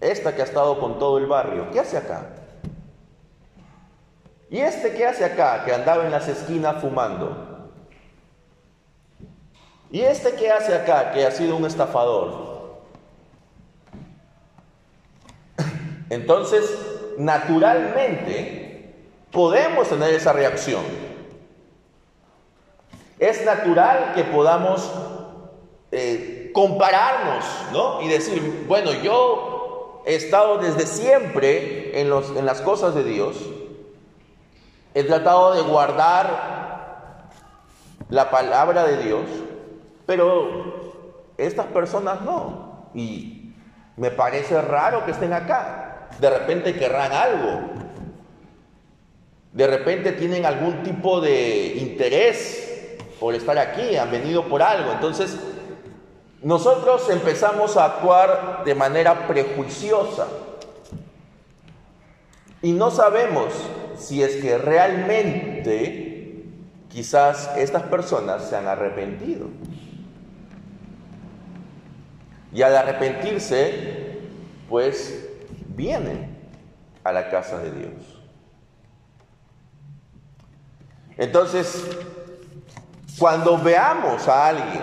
Esta 0.00 0.34
que 0.34 0.42
ha 0.42 0.44
estado 0.44 0.78
con 0.78 0.98
todo 0.98 1.16
el 1.16 1.24
barrio, 1.24 1.70
¿qué 1.70 1.80
hace 1.80 1.96
acá? 1.96 2.45
¿Y 4.48 4.60
este 4.60 4.92
qué 4.94 5.06
hace 5.06 5.24
acá, 5.24 5.64
que 5.64 5.74
andaba 5.74 6.04
en 6.04 6.12
las 6.12 6.28
esquinas 6.28 6.80
fumando? 6.80 7.70
¿Y 9.90 10.00
este 10.00 10.34
qué 10.34 10.50
hace 10.50 10.74
acá, 10.74 11.12
que 11.12 11.26
ha 11.26 11.30
sido 11.30 11.56
un 11.56 11.64
estafador? 11.64 12.78
Entonces, 16.10 16.64
naturalmente, 17.18 18.94
podemos 19.32 19.88
tener 19.88 20.14
esa 20.14 20.32
reacción. 20.32 20.82
Es 23.18 23.44
natural 23.44 24.12
que 24.14 24.24
podamos 24.24 24.92
eh, 25.90 26.50
compararnos, 26.52 27.44
¿no? 27.72 28.02
Y 28.02 28.08
decir, 28.08 28.64
bueno, 28.68 28.92
yo 28.92 30.02
he 30.06 30.14
estado 30.14 30.58
desde 30.58 30.86
siempre 30.86 32.00
en, 32.00 32.10
los, 32.10 32.30
en 32.36 32.46
las 32.46 32.60
cosas 32.60 32.94
de 32.94 33.02
Dios, 33.02 33.36
he 34.96 35.04
tratado 35.04 35.52
de 35.52 35.60
guardar 35.60 37.28
la 38.08 38.30
palabra 38.30 38.84
de 38.84 38.96
Dios, 39.04 39.26
pero 40.06 40.94
estas 41.36 41.66
personas 41.66 42.22
no. 42.22 42.88
Y 42.94 43.52
me 43.98 44.10
parece 44.10 44.58
raro 44.62 45.04
que 45.04 45.10
estén 45.10 45.34
acá. 45.34 46.08
De 46.18 46.30
repente 46.30 46.78
querrán 46.78 47.12
algo. 47.12 47.60
De 49.52 49.66
repente 49.66 50.12
tienen 50.12 50.46
algún 50.46 50.82
tipo 50.82 51.20
de 51.20 51.74
interés 51.76 52.96
por 53.20 53.34
estar 53.34 53.58
aquí, 53.58 53.98
han 53.98 54.10
venido 54.10 54.48
por 54.48 54.62
algo. 54.62 54.92
Entonces, 54.92 55.38
nosotros 56.40 57.10
empezamos 57.10 57.76
a 57.76 57.84
actuar 57.84 58.62
de 58.64 58.74
manera 58.74 59.26
prejuiciosa 59.26 60.26
y 62.62 62.72
no 62.72 62.90
sabemos 62.90 63.52
si 63.98 64.22
es 64.22 64.36
que 64.36 64.58
realmente 64.58 66.44
quizás 66.88 67.50
estas 67.56 67.82
personas 67.84 68.48
se 68.48 68.56
han 68.56 68.66
arrepentido. 68.66 69.48
Y 72.52 72.62
al 72.62 72.76
arrepentirse, 72.76 74.18
pues 74.68 75.28
vienen 75.68 76.36
a 77.04 77.12
la 77.12 77.28
casa 77.28 77.58
de 77.58 77.70
Dios. 77.70 77.92
Entonces, 81.18 81.86
cuando 83.18 83.58
veamos 83.58 84.28
a 84.28 84.48
alguien 84.48 84.82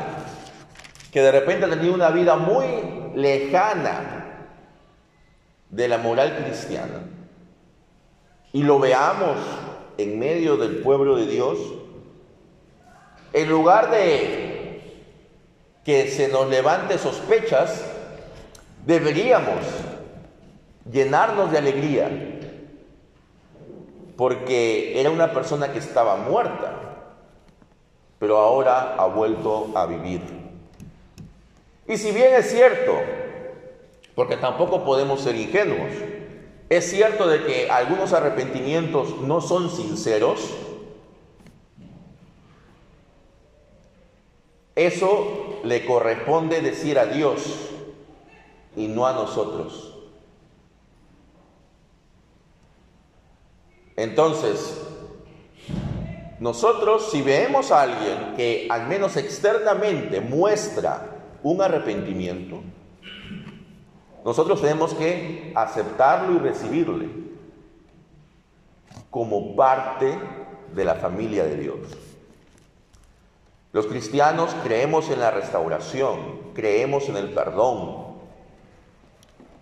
que 1.12 1.22
de 1.22 1.32
repente 1.32 1.66
ha 1.66 1.70
tenido 1.70 1.94
una 1.94 2.10
vida 2.10 2.36
muy 2.36 2.66
lejana 3.16 4.48
de 5.70 5.88
la 5.88 5.98
moral 5.98 6.36
cristiana, 6.44 7.02
y 8.54 8.62
lo 8.62 8.80
veamos 8.80 9.36
en 9.98 10.20
medio 10.20 10.58
del 10.58 10.78
pueblo 10.78 11.16
de 11.16 11.26
Dios, 11.26 11.58
en 13.34 13.50
lugar 13.50 13.90
de 13.90 15.04
que 15.84 16.08
se 16.08 16.28
nos 16.28 16.48
levante 16.48 16.98
sospechas, 16.98 17.84
deberíamos 18.86 19.58
llenarnos 20.90 21.52
de 21.52 21.58
alegría, 21.58 22.40
porque 24.16 25.00
era 25.02 25.10
una 25.10 25.34
persona 25.34 25.74
que 25.74 25.80
estaba 25.80 26.16
muerta, 26.18 26.74
pero 28.20 28.38
ahora 28.38 28.96
ha 28.96 29.08
vuelto 29.08 29.72
a 29.76 29.88
vivir. 29.88 30.22
Y 31.88 31.98
si 31.98 32.12
bien 32.12 32.36
es 32.36 32.52
cierto, 32.52 32.94
porque 34.14 34.38
tampoco 34.38 34.86
podemos 34.86 35.22
ser 35.22 35.36
ingenuos, 35.36 35.92
es 36.70 36.90
cierto 36.90 37.28
de 37.28 37.44
que 37.46 37.70
algunos 37.70 38.14
arrepentimientos 38.14 39.22
no 39.22 39.42
son 39.42 39.70
sinceros. 39.70 40.40
Eso 44.76 45.60
le 45.64 45.86
corresponde 45.86 46.62
decir 46.62 46.98
a 46.98 47.06
Dios 47.06 47.70
y 48.76 48.88
no 48.88 49.06
a 49.06 49.14
nosotros. 49.14 49.94
Entonces, 53.96 54.82
nosotros 56.40 57.10
si 57.12 57.22
vemos 57.22 57.72
a 57.72 57.84
alguien 57.84 58.34
que 58.36 58.68
al 58.70 58.88
menos 58.88 59.16
externamente 59.16 60.20
muestra 60.20 61.22
un 61.44 61.62
arrepentimiento, 61.62 62.64
nosotros 64.24 64.62
tenemos 64.62 64.94
que 64.94 65.52
aceptarlo 65.56 66.36
y 66.36 66.40
recibirle 66.40 67.10
como 69.10 69.56
parte 69.56 70.18
de 70.74 70.86
la 70.86 70.96
familia 70.96 71.44
de 71.44 71.58
Dios. 71.58 71.78
Los 73.74 73.88
cristianos 73.88 74.56
creemos 74.64 75.10
en 75.10 75.20
la 75.20 75.32
restauración, 75.32 76.52
creemos 76.54 77.10
en 77.10 77.18
el 77.18 77.30
perdón, 77.30 78.04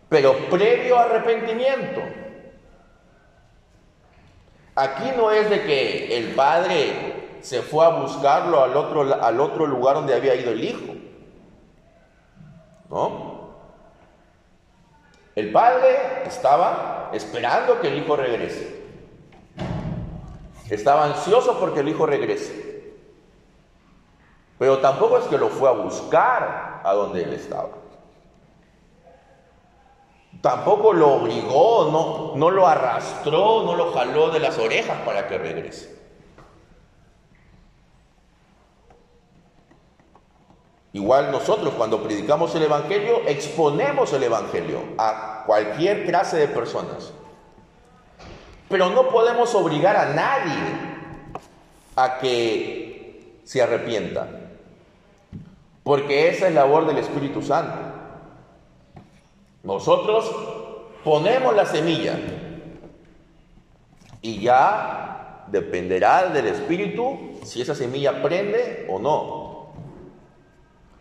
pero 0.10 0.50
previo 0.50 1.00
arrepentimiento. 1.00 2.02
Aquí 4.76 5.12
no 5.16 5.32
es 5.32 5.50
de 5.50 5.64
que 5.64 6.18
el 6.18 6.36
padre 6.36 7.38
se 7.42 7.62
fue 7.62 7.86
a 7.86 7.90
buscarlo 7.90 8.64
al 8.64 8.76
otro, 8.76 9.02
al 9.24 9.40
otro 9.40 9.66
lugar 9.66 9.96
donde 9.96 10.14
había 10.14 10.36
ido 10.36 10.52
el 10.52 10.64
hijo. 10.64 10.94
¿No? 12.90 13.31
El 15.36 15.52
padre 15.52 16.24
estaba 16.26 17.10
esperando 17.14 17.80
que 17.80 17.88
el 17.88 18.00
hijo 18.00 18.16
regrese. 18.16 18.82
Estaba 20.70 21.06
ansioso 21.06 21.60
porque 21.60 21.82
el 21.82 21.90
hijo 21.90 22.06
regrese. 22.06 22.96
Pero 24.58 24.80
tampoco 24.80 25.18
es 25.18 25.26
que 25.26 25.38
lo 25.38 25.50
fue 25.50 25.70
a 25.70 25.74
buscar 25.74 26.82
a 26.84 26.94
donde 26.94 27.24
él 27.24 27.34
estaba. 27.34 27.70
Tampoco 30.42 30.94
lo 30.94 31.14
obligó, 31.14 31.90
no, 31.92 32.36
no 32.36 32.52
lo 32.52 32.68
arrastró, 32.68 33.64
no 33.64 33.76
lo 33.76 33.92
jaló 33.92 34.30
de 34.32 34.40
las 34.40 34.58
orejas 34.58 35.00
para 35.06 35.28
que 35.28 35.38
regrese. 35.38 36.01
Igual 40.94 41.32
nosotros 41.32 41.74
cuando 41.76 42.04
predicamos 42.04 42.54
el 42.56 42.64
Evangelio, 42.64 43.22
exponemos 43.26 44.12
el 44.14 44.24
Evangelio 44.24 44.80
a 44.98 45.44
cualquier 45.46 46.06
clase 46.06 46.38
de 46.38 46.48
personas. 46.48 47.14
Pero 48.68 48.90
no 48.90 49.10
podemos 49.10 49.56
obligar 49.56 49.96
a 49.96 50.14
nadie 50.14 50.92
a 51.96 52.20
que 52.20 53.40
se 53.44 53.62
arrepienta. 53.62 54.28
Porque 55.84 56.30
esa 56.30 56.48
es 56.48 56.54
la 56.54 56.62
labor 56.62 56.86
del 56.86 56.98
Espíritu 56.98 57.42
Santo. 57.42 57.78
Nosotros 59.64 60.30
ponemos 61.04 61.56
la 61.56 61.66
semilla 61.66 62.18
y 64.22 64.40
ya 64.40 65.46
dependerá 65.48 66.28
del 66.30 66.48
Espíritu 66.48 67.40
si 67.44 67.62
esa 67.62 67.76
semilla 67.76 68.22
prende 68.22 68.88
o 68.90 69.00
no. 69.00 69.51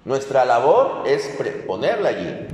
Nuestra 0.05 0.45
labor 0.45 1.07
es 1.07 1.29
ponerla 1.67 2.09
allí. 2.11 2.49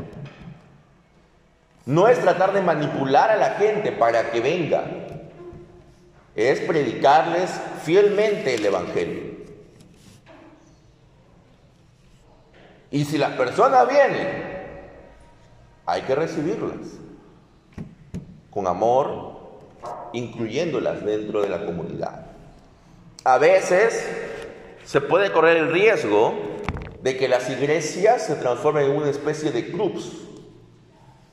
No 1.84 2.08
es 2.08 2.18
tratar 2.20 2.52
de 2.52 2.60
manipular 2.60 3.30
a 3.30 3.36
la 3.36 3.50
gente 3.50 3.92
para 3.92 4.30
que 4.30 4.40
venga. 4.40 4.84
Es 6.34 6.60
predicarles 6.60 7.50
fielmente 7.84 8.56
el 8.56 8.66
Evangelio. 8.66 9.36
Y 12.90 13.04
si 13.04 13.18
las 13.18 13.32
personas 13.32 13.88
vienen, 13.88 14.56
hay 15.86 16.02
que 16.02 16.14
recibirlas 16.14 16.98
con 18.50 18.66
amor, 18.66 19.36
incluyéndolas 20.12 21.04
dentro 21.04 21.42
de 21.42 21.48
la 21.48 21.64
comunidad. 21.64 22.26
A 23.24 23.38
veces 23.38 24.08
se 24.84 25.00
puede 25.00 25.30
correr 25.30 25.58
el 25.58 25.72
riesgo 25.72 26.45
de 27.06 27.16
que 27.16 27.28
las 27.28 27.48
iglesias 27.48 28.26
se 28.26 28.34
transformen 28.34 28.90
en 28.90 28.96
una 28.96 29.08
especie 29.08 29.52
de 29.52 29.70
clubs, 29.70 30.10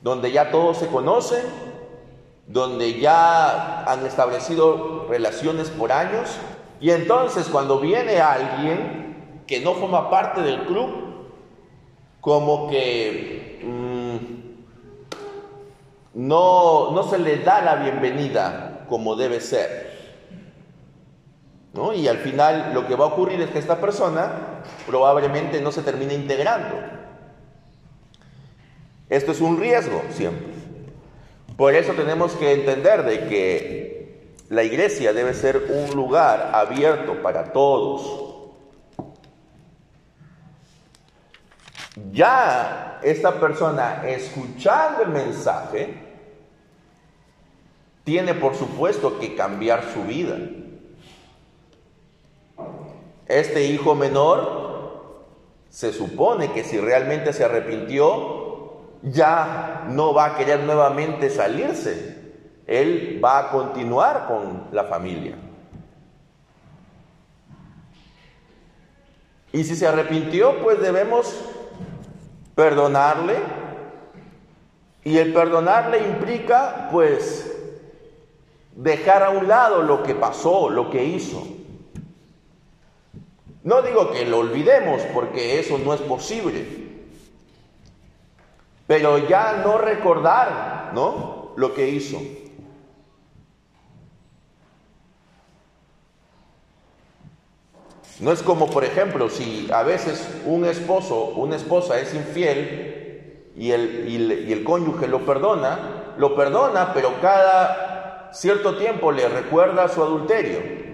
donde 0.02 0.30
ya 0.30 0.52
todos 0.52 0.78
se 0.78 0.86
conocen, 0.86 1.42
donde 2.46 3.00
ya 3.00 3.82
han 3.82 4.06
establecido 4.06 5.08
relaciones 5.08 5.70
por 5.70 5.90
años, 5.90 6.30
y 6.80 6.90
entonces 6.90 7.48
cuando 7.48 7.80
viene 7.80 8.20
alguien 8.20 9.42
que 9.48 9.62
no 9.62 9.74
forma 9.74 10.10
parte 10.10 10.42
del 10.42 10.60
club, 10.60 10.90
como 12.20 12.70
que 12.70 13.60
mm, 13.64 14.16
no, 16.14 16.92
no 16.92 17.02
se 17.02 17.18
le 17.18 17.38
da 17.38 17.62
la 17.62 17.74
bienvenida 17.74 18.84
como 18.88 19.16
debe 19.16 19.40
ser. 19.40 19.93
Y 21.94 22.06
al 22.06 22.18
final 22.18 22.72
lo 22.72 22.86
que 22.86 22.94
va 22.94 23.04
a 23.04 23.08
ocurrir 23.08 23.40
es 23.40 23.50
que 23.50 23.58
esta 23.58 23.80
persona 23.80 24.62
probablemente 24.86 25.60
no 25.60 25.72
se 25.72 25.82
termine 25.82 26.14
integrando. 26.14 26.76
Esto 29.08 29.32
es 29.32 29.40
un 29.40 29.58
riesgo 29.58 30.02
siempre. 30.10 30.54
Por 31.56 31.74
eso 31.74 31.92
tenemos 31.92 32.32
que 32.34 32.52
entender 32.52 33.04
de 33.04 33.28
que 33.28 34.34
la 34.48 34.62
iglesia 34.62 35.12
debe 35.12 35.34
ser 35.34 35.68
un 35.68 35.96
lugar 35.96 36.50
abierto 36.52 37.20
para 37.22 37.52
todos. 37.52 38.20
Ya 42.12 43.00
esta 43.02 43.40
persona 43.40 44.02
escuchando 44.06 45.02
el 45.02 45.08
mensaje, 45.10 45.94
tiene 48.04 48.34
por 48.34 48.54
supuesto 48.54 49.18
que 49.18 49.34
cambiar 49.34 49.82
su 49.92 50.04
vida. 50.04 50.36
Este 53.26 53.64
hijo 53.64 53.94
menor 53.94 55.24
se 55.70 55.92
supone 55.92 56.52
que 56.52 56.62
si 56.62 56.78
realmente 56.78 57.32
se 57.32 57.44
arrepintió, 57.44 58.44
ya 59.02 59.84
no 59.88 60.14
va 60.14 60.26
a 60.26 60.36
querer 60.36 60.60
nuevamente 60.60 61.30
salirse. 61.30 62.22
Él 62.66 63.20
va 63.22 63.38
a 63.38 63.50
continuar 63.50 64.26
con 64.26 64.68
la 64.72 64.84
familia. 64.84 65.36
Y 69.52 69.64
si 69.64 69.76
se 69.76 69.86
arrepintió, 69.86 70.62
pues 70.62 70.80
debemos 70.80 71.32
perdonarle. 72.54 73.36
Y 75.04 75.18
el 75.18 75.32
perdonarle 75.32 75.98
implica, 75.98 76.88
pues, 76.90 77.54
dejar 78.74 79.22
a 79.22 79.30
un 79.30 79.46
lado 79.46 79.82
lo 79.82 80.02
que 80.02 80.14
pasó, 80.14 80.70
lo 80.70 80.90
que 80.90 81.04
hizo. 81.04 81.53
No 83.64 83.80
digo 83.80 84.12
que 84.12 84.26
lo 84.26 84.38
olvidemos, 84.38 85.00
porque 85.14 85.58
eso 85.58 85.78
no 85.78 85.94
es 85.94 86.00
posible. 86.02 86.66
Pero 88.86 89.16
ya 89.26 89.62
no 89.64 89.78
recordar, 89.78 90.92
¿no? 90.94 91.52
Lo 91.56 91.72
que 91.72 91.88
hizo. 91.88 92.20
No 98.20 98.32
es 98.32 98.42
como, 98.42 98.70
por 98.70 98.84
ejemplo, 98.84 99.30
si 99.30 99.68
a 99.72 99.82
veces 99.82 100.28
un 100.44 100.66
esposo, 100.66 101.32
una 101.36 101.56
esposa 101.56 101.98
es 101.98 102.14
infiel 102.14 103.50
y 103.56 103.70
el, 103.70 104.08
y 104.08 104.52
el, 104.52 104.62
cónyuge 104.62 105.08
lo 105.08 105.24
perdona, 105.24 106.14
lo 106.18 106.36
perdona, 106.36 106.92
pero 106.92 107.20
cada 107.22 108.30
cierto 108.32 108.76
tiempo 108.76 109.10
le 109.10 109.26
recuerda 109.26 109.88
su 109.88 110.02
adulterio. 110.02 110.93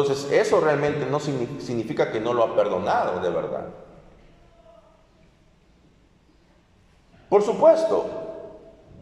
Entonces, 0.00 0.30
eso 0.30 0.60
realmente 0.60 1.06
no 1.06 1.18
significa 1.18 2.12
que 2.12 2.20
no 2.20 2.32
lo 2.32 2.44
ha 2.44 2.54
perdonado 2.54 3.20
de 3.20 3.30
verdad. 3.30 3.66
Por 7.28 7.42
supuesto, 7.42 8.06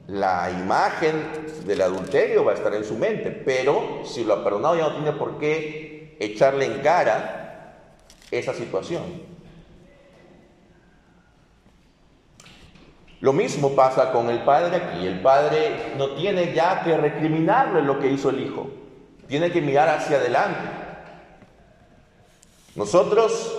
la 0.07 0.51
imagen 0.51 1.47
del 1.67 1.83
adulterio 1.83 2.45
va 2.45 2.53
a 2.53 2.55
estar 2.55 2.73
en 2.75 2.85
su 2.85 2.95
mente, 2.95 3.31
pero 3.31 4.05
si 4.05 4.25
lo 4.25 4.35
ha 4.35 4.45
perdonado 4.45 4.77
ya 4.77 4.85
no 4.85 4.95
tiene 4.95 5.13
por 5.13 5.39
qué 5.39 6.17
echarle 6.19 6.65
en 6.65 6.81
cara 6.81 7.77
esa 8.31 8.55
situación. 8.55 9.03
Lo 13.21 13.35
mismo 13.35 13.75
pasa 13.77 14.13
con 14.13 14.31
el 14.31 14.41
padre 14.45 14.77
aquí. 14.77 15.07
El 15.07 15.21
padre 15.21 15.95
no 15.99 16.13
tiene 16.15 16.55
ya 16.55 16.83
que 16.83 16.97
recriminarle 16.97 17.83
lo 17.83 17.99
que 17.99 18.09
hizo 18.09 18.31
el 18.31 18.41
hijo. 18.41 18.71
Tiene 19.29 19.51
que 19.51 19.61
mirar 19.61 19.89
hacia 19.89 20.17
adelante. 20.17 20.86
Nosotros 22.77 23.55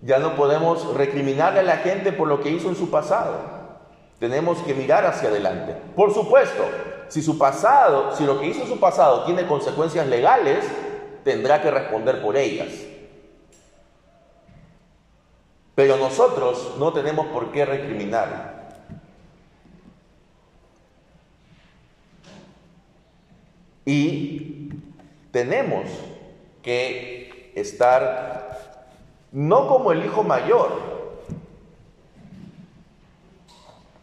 ya 0.00 0.18
no 0.18 0.34
podemos 0.34 0.94
recriminarle 0.94 1.60
a 1.60 1.62
la 1.64 1.76
gente 1.78 2.12
por 2.12 2.26
lo 2.26 2.40
que 2.40 2.50
hizo 2.50 2.68
en 2.68 2.76
su 2.76 2.90
pasado. 2.90 3.38
Tenemos 4.18 4.58
que 4.62 4.74
mirar 4.74 5.04
hacia 5.04 5.28
adelante. 5.28 5.76
Por 5.94 6.12
supuesto, 6.12 6.64
si 7.08 7.22
su 7.22 7.36
pasado, 7.38 8.16
si 8.16 8.24
lo 8.24 8.40
que 8.40 8.46
hizo 8.46 8.62
en 8.62 8.68
su 8.68 8.80
pasado 8.80 9.24
tiene 9.24 9.46
consecuencias 9.46 10.06
legales, 10.06 10.64
tendrá 11.22 11.60
que 11.60 11.70
responder 11.70 12.22
por 12.22 12.36
ellas. 12.36 12.68
Pero 15.74 15.96
nosotros 15.96 16.74
no 16.78 16.92
tenemos 16.92 17.26
por 17.26 17.50
qué 17.52 17.64
recriminar. 17.66 18.54
Y 23.84 24.70
tenemos 25.30 25.90
que 26.62 27.43
estar 27.54 28.80
no 29.32 29.66
como 29.66 29.92
el 29.92 30.04
hijo 30.04 30.22
mayor, 30.22 30.70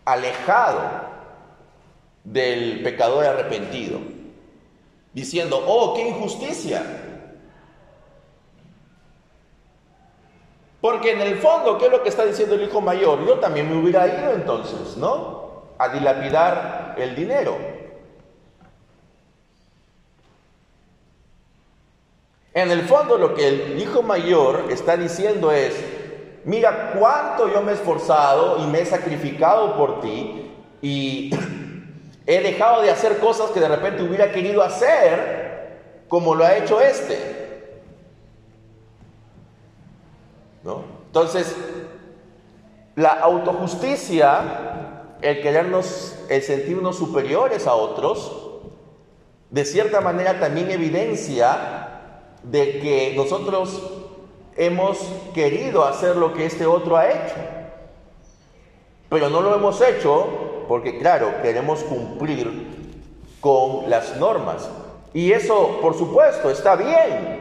alejado 0.03 0.81
del 2.23 2.83
pecador 2.83 3.25
arrepentido, 3.25 3.99
diciendo, 5.13 5.63
oh, 5.65 5.93
qué 5.93 6.09
injusticia. 6.09 6.83
Porque 10.81 11.11
en 11.11 11.21
el 11.21 11.37
fondo, 11.37 11.77
¿qué 11.77 11.85
es 11.85 11.91
lo 11.91 12.01
que 12.01 12.09
está 12.09 12.25
diciendo 12.25 12.55
el 12.55 12.63
hijo 12.63 12.81
mayor? 12.81 13.25
Yo 13.25 13.39
también 13.39 13.69
me 13.69 13.79
hubiera 13.79 14.07
ido 14.07 14.33
entonces, 14.33 14.97
¿no? 14.97 15.61
A 15.77 15.89
dilapidar 15.89 16.95
el 16.97 17.15
dinero. 17.15 17.55
En 22.53 22.69
el 22.69 22.81
fondo 22.83 23.17
lo 23.17 23.33
que 23.33 23.47
el 23.47 23.81
hijo 23.81 24.01
mayor 24.01 24.65
está 24.69 24.97
diciendo 24.97 25.51
es, 25.51 25.73
mira 26.43 26.93
cuánto 26.97 27.51
yo 27.51 27.61
me 27.61 27.71
he 27.71 27.75
esforzado 27.75 28.61
y 28.61 28.67
me 28.67 28.81
he 28.81 28.85
sacrificado 28.85 29.77
por 29.77 30.01
ti 30.01 30.51
y 30.81 31.33
he 32.25 32.41
dejado 32.41 32.81
de 32.81 32.91
hacer 32.91 33.19
cosas 33.19 33.51
que 33.51 33.61
de 33.61 33.69
repente 33.69 34.03
hubiera 34.03 34.31
querido 34.31 34.61
hacer 34.61 36.01
como 36.09 36.35
lo 36.35 36.43
ha 36.43 36.57
hecho 36.57 36.81
este. 36.81 37.39
¿No? 40.63 40.83
Entonces, 41.07 41.55
la 42.95 43.11
autojusticia, 43.11 45.07
el 45.21 45.41
querernos, 45.41 46.17
el 46.29 46.41
sentirnos 46.41 46.97
superiores 46.97 47.65
a 47.65 47.73
otros, 47.75 48.49
de 49.49 49.63
cierta 49.63 50.01
manera 50.01 50.39
también 50.39 50.69
evidencia 50.69 51.90
de 52.43 52.79
que 52.79 53.13
nosotros 53.15 53.81
hemos 54.55 54.97
querido 55.33 55.85
hacer 55.85 56.15
lo 56.15 56.33
que 56.33 56.45
este 56.45 56.65
otro 56.65 56.97
ha 56.97 57.09
hecho. 57.09 57.35
Pero 59.09 59.29
no 59.29 59.41
lo 59.41 59.55
hemos 59.55 59.81
hecho 59.81 60.65
porque, 60.67 60.97
claro, 60.97 61.41
queremos 61.41 61.83
cumplir 61.83 62.67
con 63.41 63.89
las 63.89 64.15
normas. 64.17 64.69
Y 65.13 65.33
eso, 65.33 65.79
por 65.81 65.97
supuesto, 65.97 66.49
está 66.49 66.75
bien. 66.75 67.39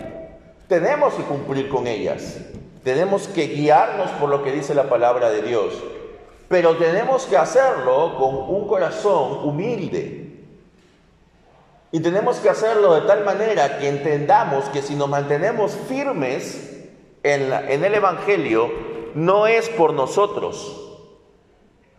Tenemos 0.67 1.15
que 1.15 1.23
cumplir 1.23 1.69
con 1.69 1.87
ellas. 1.87 2.39
Tenemos 2.83 3.29
que 3.29 3.47
guiarnos 3.47 4.11
por 4.13 4.31
lo 4.31 4.43
que 4.43 4.53
dice 4.53 4.75
la 4.75 4.89
palabra 4.89 5.31
de 5.31 5.43
Dios. 5.43 5.75
Pero 6.49 6.77
tenemos 6.77 7.27
que 7.27 7.37
hacerlo 7.37 8.17
con 8.19 8.35
un 8.35 8.67
corazón 8.67 9.47
humilde. 9.49 10.30
Y 11.93 12.01
tenemos 12.01 12.39
que 12.39 12.49
hacerlo 12.49 12.95
de 12.95 13.01
tal 13.03 13.25
manera 13.25 13.79
que 13.79 13.89
entendamos 13.89 14.65
que 14.67 14.83
si 14.83 14.95
nos 14.95 15.09
mantenemos 15.09 15.73
firmes 15.73 16.87
en, 17.23 17.53
el 17.85 17.95
Evangelio 17.95 18.71
no 19.15 19.49
es 19.49 19.69
por 19.71 19.93
nosotros, 19.93 21.01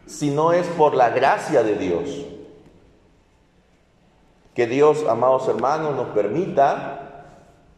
sino 0.05 0.53
es 0.53 0.65
por 0.67 0.95
la 0.95 1.09
gracia 1.09 1.61
de 1.63 1.75
Dios. 1.75 2.25
Que 4.55 4.65
Dios, 4.65 5.05
amados 5.09 5.47
hermanos, 5.49 5.95
nos 5.95 6.07
permita 6.09 7.25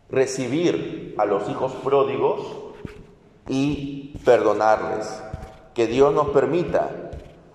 recibir 0.09 1.15
a 1.17 1.25
los 1.25 1.49
hijos 1.49 1.71
pródigos 1.83 2.45
y 3.47 4.19
perdonarles. 4.23 5.23
Que 5.73 5.87
Dios 5.87 6.13
nos 6.13 6.29
permita 6.29 6.89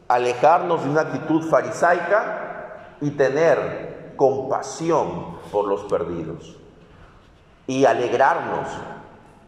alejarnos 0.08 0.82
de 0.82 0.90
una 0.90 1.02
actitud 1.02 1.48
farisaica 1.48 2.96
y 3.00 3.10
tener 3.10 3.97
compasión 4.18 5.38
por 5.50 5.66
los 5.66 5.84
perdidos. 5.84 6.56
Y 7.66 7.86
alegrarnos 7.86 8.68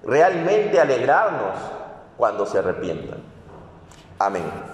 realmente 0.03 0.81
alegrarnos 0.81 1.57
cuando 2.16 2.47
se 2.47 2.59
arrepientan. 2.59 3.18
Amén. 4.18 4.70